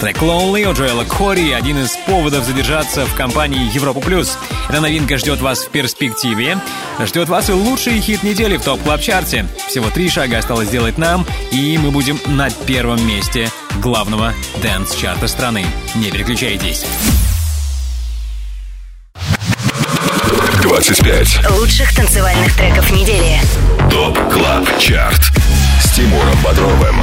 Трек 0.00 0.16
Lonely 0.22 0.64
у 0.64 0.72
Джоэла 0.72 1.04
Кори– 1.04 1.50
один 1.52 1.78
из 1.78 1.90
поводов 2.06 2.44
задержаться 2.44 3.04
в 3.04 3.14
компании 3.14 3.70
Европа 3.74 4.00
Плюс. 4.00 4.38
Эта 4.70 4.80
новинка 4.80 5.18
ждет 5.18 5.42
вас 5.42 5.66
в 5.66 5.68
перспективе. 5.68 6.58
Ждет 7.04 7.28
вас 7.28 7.50
и 7.50 7.52
лучший 7.52 8.00
хит 8.00 8.22
недели 8.22 8.56
в 8.56 8.64
Top 8.64 8.82
Club 8.82 9.02
Chart 9.02 9.39
е 9.39 9.46
Всего 9.68 9.90
три 9.90 10.08
шага 10.08 10.38
осталось 10.38 10.68
сделать 10.68 10.96
нам, 10.96 11.26
и 11.52 11.76
мы 11.76 11.90
будем 11.90 12.18
на 12.24 12.48
первом 12.50 13.06
месте 13.06 13.50
главного 13.82 14.32
dance 14.62 14.89
-чарта 14.89 15.28
страны. 15.28 15.66
Не 15.94 16.10
переключайтесь. 16.10 16.86
25. 20.62 21.50
Лучших 21.58 21.94
танцевальных 21.94 22.56
треков 22.56 22.90
недели. 22.90 23.38
TOP 23.90 24.18
Club 24.32 24.78
Chart. 24.78 25.30
С 25.90 25.92
Тимуром 25.94 26.38
Бодровым. 26.44 26.96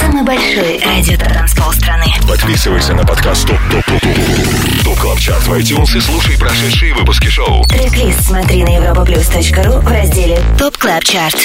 Самый 0.00 0.22
большой 0.22 0.80
радиотанцпол 0.82 1.70
страны. 1.74 2.06
Подписывайся 2.26 2.94
на 2.94 3.04
подкаст 3.04 3.46
TOP 3.46 3.58
TOP 3.70 3.84
TOP 3.84 4.00
TOP 4.00 4.84
TOP 4.84 4.98
Club 4.98 5.18
Chart 5.18 5.46
в 5.46 5.52
iTunes 5.52 5.94
и 5.94 6.00
слушай 6.00 6.38
прошедшие 6.38 6.94
выпуски 6.94 7.26
шоу. 7.26 7.62
Трек-лист 7.64 8.24
смотри 8.24 8.64
на 8.64 8.78
europaplus.ru 8.78 9.80
в 9.80 9.88
разделе 9.88 10.40
TOP 10.58 10.74
Club 10.78 11.04
Chart. 11.04 11.36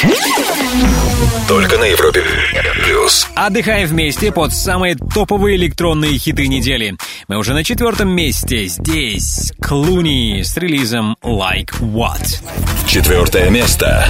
Только 1.49 1.77
на 1.77 1.83
Европе 1.83 2.23
Плюс. 2.85 3.27
Отдыхаем 3.35 3.85
вместе 3.85 4.31
под 4.31 4.53
самые 4.53 4.95
топовые 4.95 5.57
электронные 5.57 6.17
хиты 6.17 6.47
недели. 6.47 6.95
Мы 7.27 7.37
уже 7.37 7.53
на 7.53 7.65
четвертом 7.65 8.09
месте. 8.09 8.67
Здесь 8.67 9.51
Cloonee 9.61 10.43
с 10.43 10.55
релизом 10.55 11.17
Like 11.21 11.77
What. 11.81 12.41
Четвертое 12.87 13.49
место. 13.49 14.09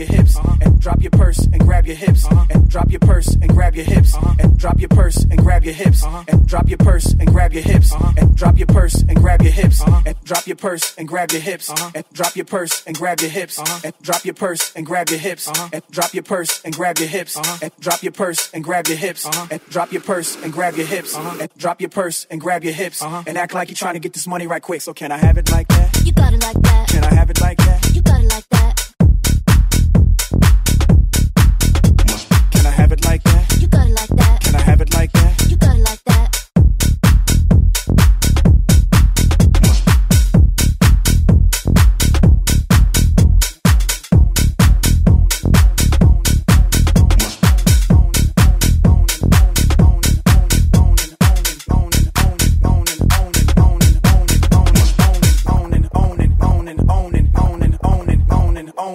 Your 0.00 0.08
hips. 0.08 0.36
And 0.60 0.80
drop 0.80 1.02
your 1.02 1.10
purse 1.10 1.38
and 1.38 1.60
grab 1.60 1.86
your 1.86 1.96
hips. 1.96 2.26
And 2.50 2.68
drop 2.68 2.90
your 2.90 3.00
purse 3.00 3.34
and 3.34 3.48
grab 3.48 3.76
your 3.76 3.84
hips. 3.84 4.16
And 4.38 4.58
drop 4.58 4.80
your 4.80 4.88
purse 4.88 5.24
and 5.24 5.38
grab 5.38 5.64
your 5.64 5.74
hips. 5.74 6.04
And 6.04 6.46
drop 6.46 6.68
your 6.68 6.78
purse 6.78 7.12
and 7.12 7.28
grab 7.28 7.52
your 7.52 7.62
hips. 7.62 7.92
And 8.16 8.34
drop 8.34 8.58
your 8.58 8.66
purse 8.66 9.04
and 9.04 9.18
grab 9.18 9.42
your 9.42 9.52
hips. 9.52 9.80
And 10.04 10.14
drop 10.24 10.46
your 10.46 10.56
purse 10.56 10.96
and 10.96 11.06
grab 11.08 11.30
your 11.30 11.40
hips. 11.40 11.70
And 11.94 12.04
drop 12.12 12.34
your 12.36 12.44
purse 12.44 12.86
and 12.86 12.96
grab 12.96 13.20
your 13.20 13.30
hips. 13.30 13.58
And 13.84 13.94
drop 14.02 14.24
your 14.24 14.34
purse 14.34 14.74
and 14.74 14.86
grab 14.86 15.08
your 15.10 15.18
hips. 15.18 15.48
And 15.72 15.82
drop 15.90 16.14
your 16.14 16.22
purse 16.22 16.64
and 16.64 16.74
grab 16.74 16.98
your 16.98 17.08
hips. 17.08 17.36
And 17.62 17.72
drop 17.78 18.02
your 18.02 18.12
purse 18.12 18.50
and 18.52 18.64
grab 18.64 18.86
your 18.86 18.96
hips. 18.96 19.26
And 19.50 19.60
drop 19.68 19.92
your 19.92 20.00
purse 20.00 20.36
and 20.42 20.52
grab 20.52 20.76
your 20.76 20.86
hips. 20.86 21.16
And 21.16 21.50
drop 21.56 21.80
your 21.80 21.90
purse 21.90 22.26
and 22.30 22.40
grab 22.40 22.64
your 22.64 22.74
hips. 22.74 23.02
And 23.02 23.38
act 23.38 23.54
like 23.54 23.68
you're 23.68 23.76
trying 23.76 23.94
to 23.94 24.00
get 24.00 24.12
this 24.12 24.26
money 24.26 24.46
right 24.46 24.62
quick. 24.62 24.80
So 24.80 24.94
can 24.94 25.12
I 25.12 25.18
have 25.18 25.38
it 25.38 25.50
like 25.50 25.68
that? 25.68 26.02
You 26.04 26.12
got 26.12 26.32
it 26.32 26.42
like 26.42 26.60
that. 26.62 26.88
Can 26.88 27.04
I 27.04 27.14
have 27.14 27.30
it 27.30 27.40
like 27.40 27.58
that? 27.58 27.94
You 27.94 28.02
got 28.02 28.20
it 28.20 28.28
like 28.28 28.48
that. 28.50 28.89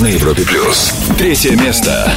На 0.00 0.08
Европе 0.08 0.44
плюс. 0.44 0.92
Третье 1.16 1.56
место. 1.56 2.12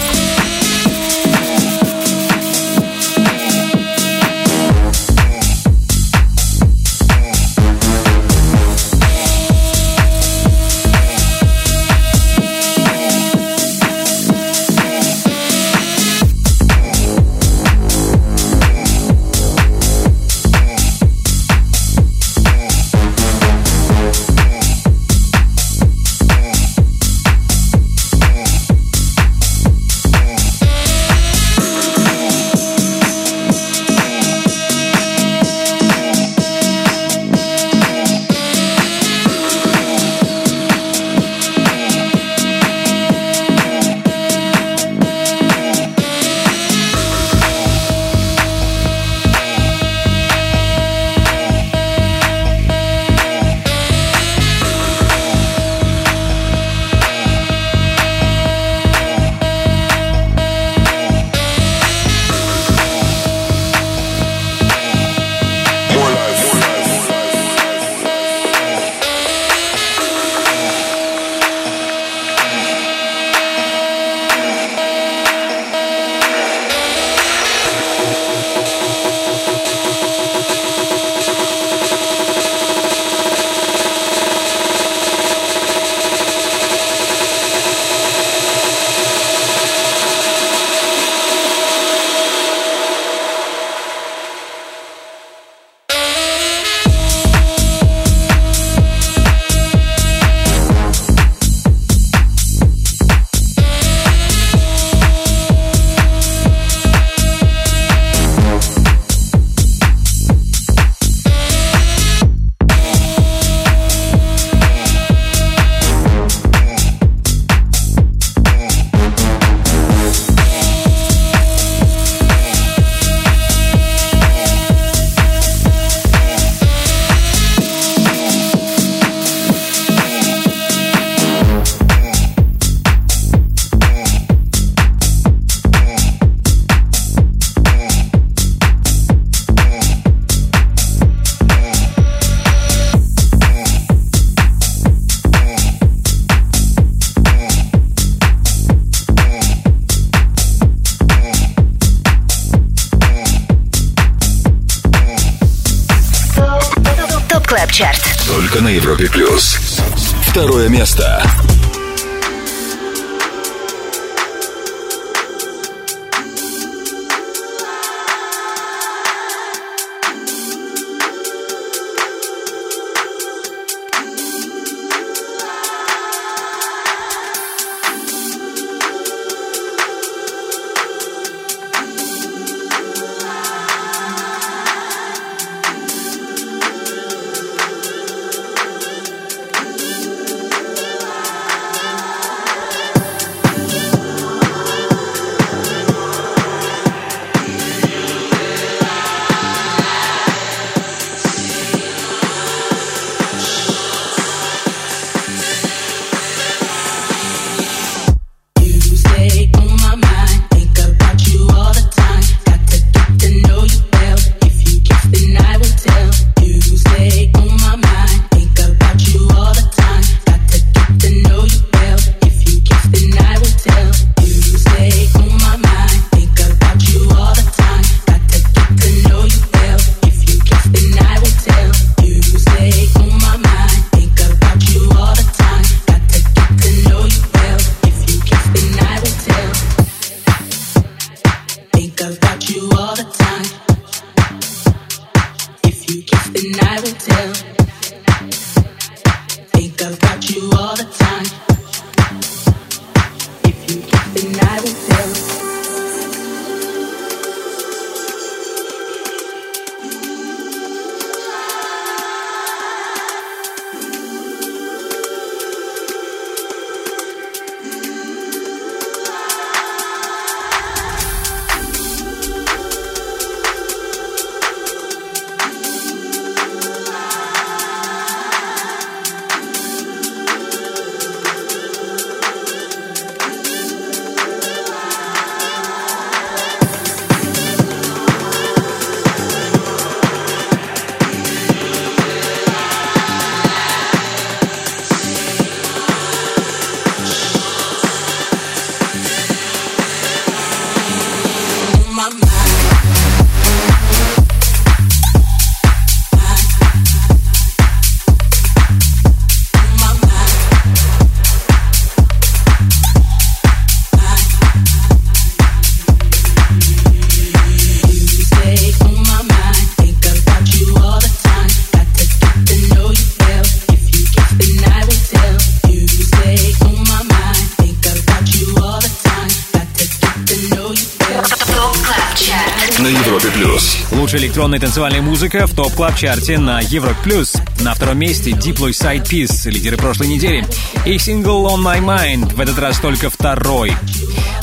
Электронная 334.20 334.60
танцевальная 334.60 335.02
музыка 335.02 335.48
в 335.48 335.56
топ 335.56 335.72
клаб 335.76 335.96
чарте 335.96 336.38
на 336.38 336.60
Европе 336.60 336.98
плюс. 337.06 337.38
На 337.62 337.74
втором 337.74 338.00
месте 338.00 338.32
Diplo 338.32 338.68
Side 338.72 339.06
Piece, 339.06 339.50
лидеры 339.50 339.78
прошлой 339.78 340.10
недели. 340.10 340.46
Их 340.86 341.02
сингл 341.02 341.48
On 341.48 341.64
My 341.64 341.80
Mind, 341.80 342.36
в 342.36 342.42
этот 342.42 342.60
раз 342.60 342.82
только 342.82 343.10
второй. 343.10 343.72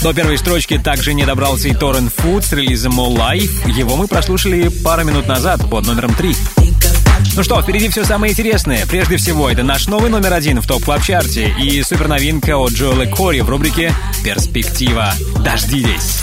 До 0.02 0.14
первой 0.14 0.38
строчки 0.38 0.78
также 0.78 1.12
не 1.12 1.26
добрался 1.26 1.68
и 1.68 1.72
Torrent 1.72 2.10
Food 2.16 2.46
с 2.46 2.52
релизом 2.54 2.98
All 2.98 3.18
Life. 3.18 3.70
Его 3.70 3.96
мы 3.96 4.08
прослушали 4.08 4.68
пару 4.68 5.04
минут 5.04 5.26
назад 5.26 5.68
под 5.68 5.84
номером 5.86 6.14
3. 6.14 6.34
Ну 7.36 7.42
что, 7.42 7.60
впереди 7.60 7.90
все 7.90 8.02
самое 8.02 8.32
интересное. 8.32 8.86
Прежде 8.86 9.18
всего, 9.18 9.50
это 9.50 9.62
наш 9.62 9.88
новый 9.88 10.08
номер 10.08 10.32
один 10.32 10.62
в 10.62 10.66
топ 10.66 10.84
клаб 10.84 11.02
чарте 11.02 11.54
и 11.60 11.82
суперновинка 11.82 12.56
от 12.56 12.72
Джоэла 12.72 13.04
Кори 13.04 13.40
в 13.40 13.50
рубрике 13.50 13.92
«Перспектива». 14.24 15.12
Дождитесь. 15.44 16.22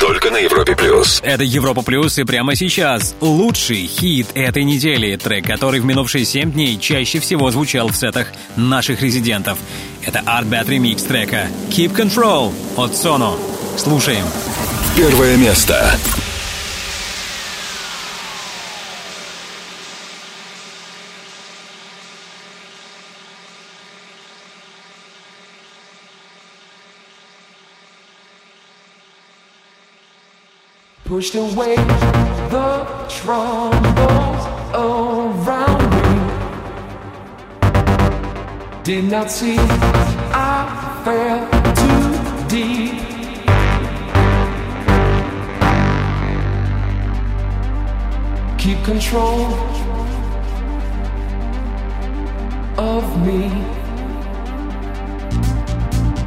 На 0.31 0.37
Европе 0.37 0.77
плюс. 0.77 1.19
Это 1.25 1.43
Европа 1.43 1.81
Плюс, 1.81 2.17
и 2.17 2.23
прямо 2.23 2.55
сейчас 2.55 3.15
лучший 3.19 3.85
хит 3.85 4.27
этой 4.33 4.63
недели, 4.63 5.17
трек, 5.17 5.45
который 5.45 5.81
в 5.81 5.85
минувшие 5.85 6.23
7 6.23 6.53
дней 6.53 6.79
чаще 6.79 7.19
всего 7.19 7.51
звучал 7.51 7.89
в 7.89 7.95
сетах 7.97 8.27
наших 8.55 9.01
резидентов. 9.01 9.59
Это 10.05 10.19
Art 10.19 10.47
Bat 10.47 10.69
ремикс 10.69 11.03
трека 11.03 11.47
Keep 11.71 11.93
Control 11.93 12.53
от 12.77 12.91
Sono. 12.91 13.37
Слушаем. 13.77 14.23
Первое 14.95 15.35
место. 15.35 15.91
Pushed 31.21 31.35
away 31.35 31.75
the 32.49 32.85
troubles 33.07 34.43
around 34.73 35.89
me. 35.95 36.09
Did 38.81 39.03
not 39.03 39.29
see 39.29 39.57
I 40.33 40.65
fell 41.05 41.47
too 41.77 42.09
deep. 42.49 42.97
Keep 48.57 48.83
control 48.83 49.53
of 52.79 53.03
me. 53.27 53.51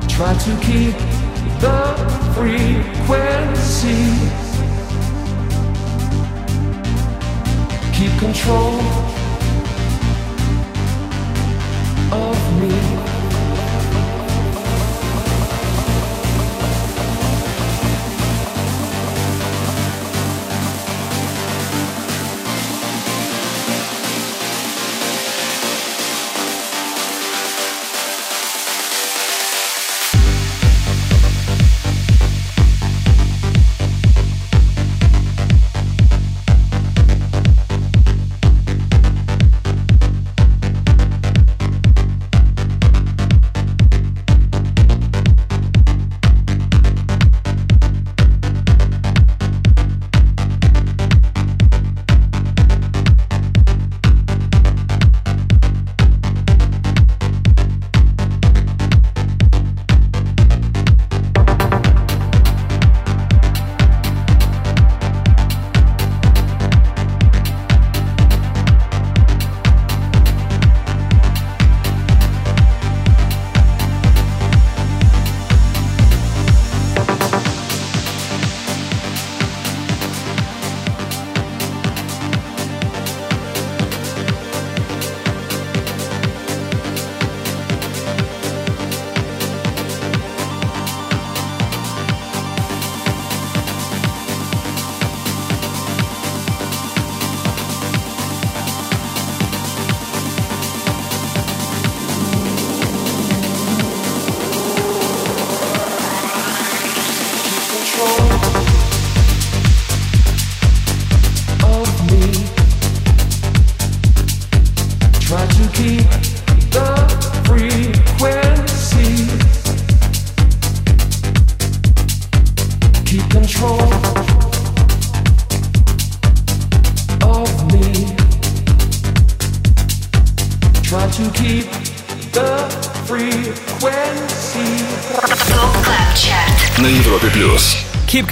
Try 0.07 0.35
to 0.35 0.57
keep 0.63 0.97
the 1.59 1.97
frequency. 2.37 4.44
Keep 8.05 8.19
control 8.19 8.81
of 12.13 12.61
me. 12.61 12.94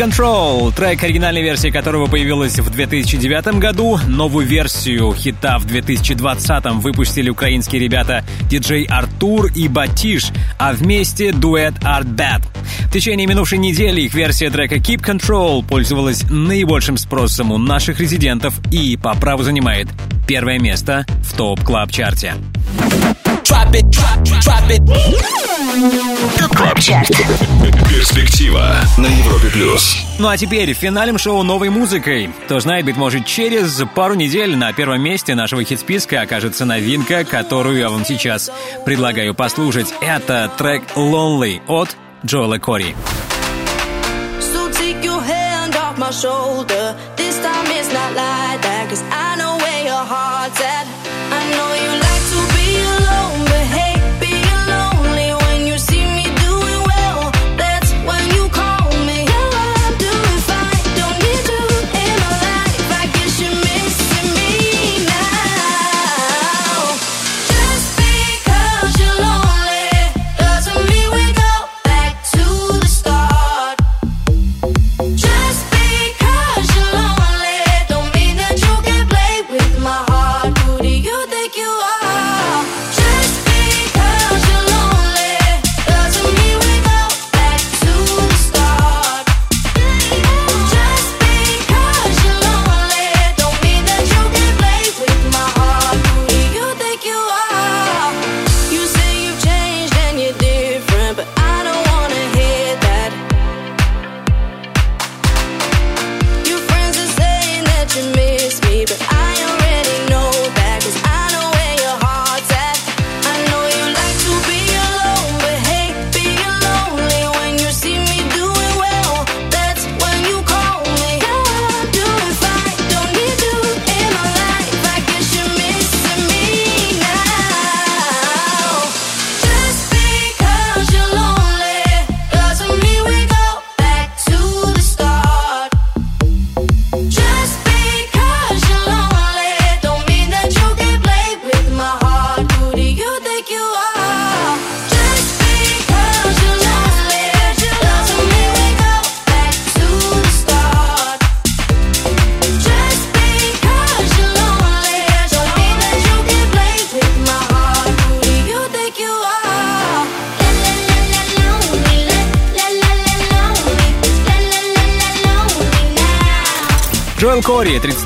Control, 0.02 0.74
трек 0.74 1.04
оригинальной 1.04 1.42
версии 1.42 1.68
которого 1.68 2.08
появилась 2.08 2.58
в 2.58 2.68
2009 2.68 3.60
году. 3.60 4.00
Новую 4.08 4.44
версию 4.44 5.14
хита 5.14 5.58
в 5.60 5.64
2020 5.64 6.64
выпустили 6.82 7.30
украинские 7.30 7.80
ребята 7.80 8.24
диджей 8.50 8.84
Артур 8.86 9.46
и 9.54 9.68
Батиш, 9.68 10.30
а 10.58 10.72
вместе 10.72 11.30
дуэт 11.30 11.74
Artbat. 11.84 12.43
В 12.88 12.92
течение 12.92 13.28
минувшей 13.28 13.58
недели 13.58 14.00
их 14.00 14.12
версия 14.14 14.50
трека 14.50 14.74
Keep 14.74 15.04
Control 15.04 15.64
пользовалась 15.64 16.24
наибольшим 16.28 16.96
спросом 16.96 17.52
у 17.52 17.58
наших 17.58 18.00
резидентов 18.00 18.54
и 18.72 18.96
по 18.96 19.14
праву 19.14 19.44
занимает 19.44 19.86
первое 20.26 20.58
место 20.58 21.06
в 21.22 21.36
Top 21.36 21.57
Club 21.57 21.85
Chart 21.85 22.20
е. 22.20 22.34
Drop 23.44 23.72
it, 23.72 23.88
drop, 23.88 24.24
drop 24.24 24.68
it. 24.68 25.51
Перспектива 27.89 28.77
на 28.99 29.07
Европе 29.07 29.49
плюс. 29.49 29.97
Ну 30.19 30.28
а 30.28 30.36
теперь 30.36 30.74
финалем 30.74 31.16
шоу 31.16 31.43
новой 31.43 31.70
музыкой. 31.70 32.31
Кто 32.44 32.61
знает, 32.61 32.85
быть 32.85 32.99
может, 32.99 33.24
через 33.24 33.82
пару 33.94 34.12
недель 34.12 34.55
на 34.55 34.74
первом 34.74 35.01
месте 35.01 35.35
нашего 35.35 35.65
хит-списка 35.65 36.20
окажется 36.20 36.66
новинка, 36.66 37.24
которую 37.24 37.78
я 37.78 37.89
вам 37.89 38.05
сейчас 38.05 38.51
предлагаю 38.85 39.35
послушать. 39.35 39.94
Это 40.03 40.51
трек 40.59 40.82
«Lonely» 40.94 41.62
от 41.66 41.97
Джоэла 42.27 42.59
Кори. 42.59 42.94
So 46.12 46.66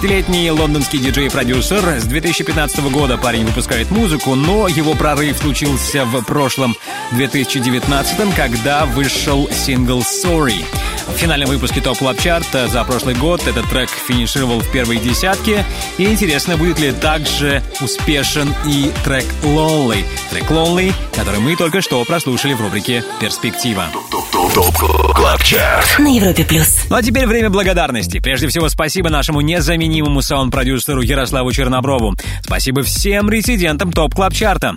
30-летний 0.06 0.52
лондонский 0.52 1.00
диджей 1.00 1.26
и 1.26 1.28
продюсер. 1.28 1.80
С 1.98 2.04
2015 2.04 2.78
года 2.92 3.18
парень 3.18 3.44
выпускает 3.44 3.90
музыку, 3.90 4.36
но 4.36 4.68
его 4.68 4.94
прорыв 4.94 5.36
случился 5.36 6.04
в 6.04 6.22
прошлом 6.22 6.76
2019, 7.12 8.34
когда 8.36 8.86
вышел 8.86 9.50
сингл 9.50 10.02
«Sorry». 10.02 10.64
В 11.08 11.18
финальном 11.18 11.48
выпуске 11.48 11.80
TOP 11.80 11.98
Club 11.98 12.20
Chart 12.20 12.60
а 12.60 12.68
за 12.68 12.84
прошлый 12.84 13.16
год 13.16 13.48
этот 13.48 13.68
трек 13.68 13.88
финишировал 13.90 14.60
в 14.60 14.70
первой 14.70 14.98
десятке. 14.98 15.64
И 15.98 16.04
интересно, 16.04 16.56
будет 16.56 16.78
ли 16.78 16.92
также 16.92 17.60
успешен 17.80 18.54
и 18.64 18.92
трек 19.04 19.24
«Lonely». 19.42 20.04
Трек 20.30 20.44
«Lonely», 20.44 20.92
который 21.16 21.40
мы 21.40 21.56
только 21.56 21.80
что 21.80 22.04
прослушали 22.04 22.52
в 22.52 22.60
рубрике 22.60 23.04
«Перспектива». 23.20 23.86
TOP 24.32 25.14
CLUB 25.14 25.42
CHART. 25.42 25.98
На 25.98 26.14
Европе 26.14 26.44
плюс. 26.44 26.80
Ну 26.88 26.96
а 26.96 27.02
теперь 27.02 27.26
время 27.26 27.50
благодарности. 27.50 28.18
Прежде 28.18 28.48
всего, 28.48 28.68
спасибо 28.68 29.10
нашему 29.10 29.40
незаменимому 29.40 30.22
саунд-продюсеру 30.22 31.02
Ярославу 31.02 31.52
Черноброву. 31.52 32.14
Спасибо 32.42 32.82
всем 32.82 33.30
резидентам 33.30 33.92
TOP 33.92 34.14
Club 34.14 34.32
Chart 34.32 34.62
а. 34.62 34.74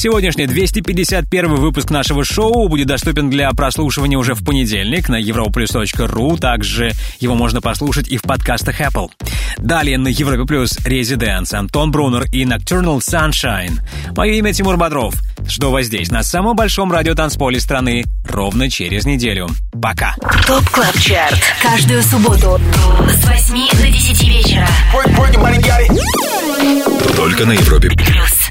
Сегодняшний 0.00 0.46
251 0.46 1.56
выпуск 1.56 1.90
нашего 1.90 2.24
шоу 2.24 2.68
будет 2.68 2.86
доступен 2.86 3.28
для 3.28 3.50
прослушивания 3.50 4.16
уже 4.16 4.32
в 4.32 4.42
понедельник 4.42 5.10
на 5.10 5.20
europaplus.ru. 5.20 6.38
Также 6.38 6.92
его 7.18 7.34
можно 7.34 7.60
послушать 7.60 8.08
и 8.08 8.16
в 8.16 8.22
подкастах 8.22 8.80
Apple. 8.80 9.10
Далее 9.58 9.98
на 9.98 10.08
Европе 10.08 10.46
Плюс 10.46 10.78
Residance, 10.86 11.52
Антон 11.52 11.90
Брунер 11.90 12.24
и 12.32 12.46
Nocturnal 12.46 13.00
Sunshine. 13.00 13.80
Мое 14.16 14.32
имя 14.36 14.54
Тимур 14.54 14.78
Бодров. 14.78 15.14
Жду 15.46 15.70
вас 15.70 15.84
здесь, 15.84 16.10
на 16.10 16.22
самом 16.22 16.56
большом 16.56 16.90
радиотанцполе 16.90 17.60
страны, 17.60 18.06
ровно 18.26 18.70
через 18.70 19.04
неделю. 19.04 19.48
Пока. 19.82 20.14
TOP 20.46 20.66
Club 20.70 20.98
Chart. 20.98 21.42
Каждую 21.60 22.02
субботу 22.04 22.58
с 23.06 23.28
8 23.28 23.70
до 23.72 23.86
10 23.86 24.28
вечера. 24.28 24.66
Только 27.16 27.44
на 27.44 27.52
Европе 27.52 27.90
Плюс. 27.90 28.50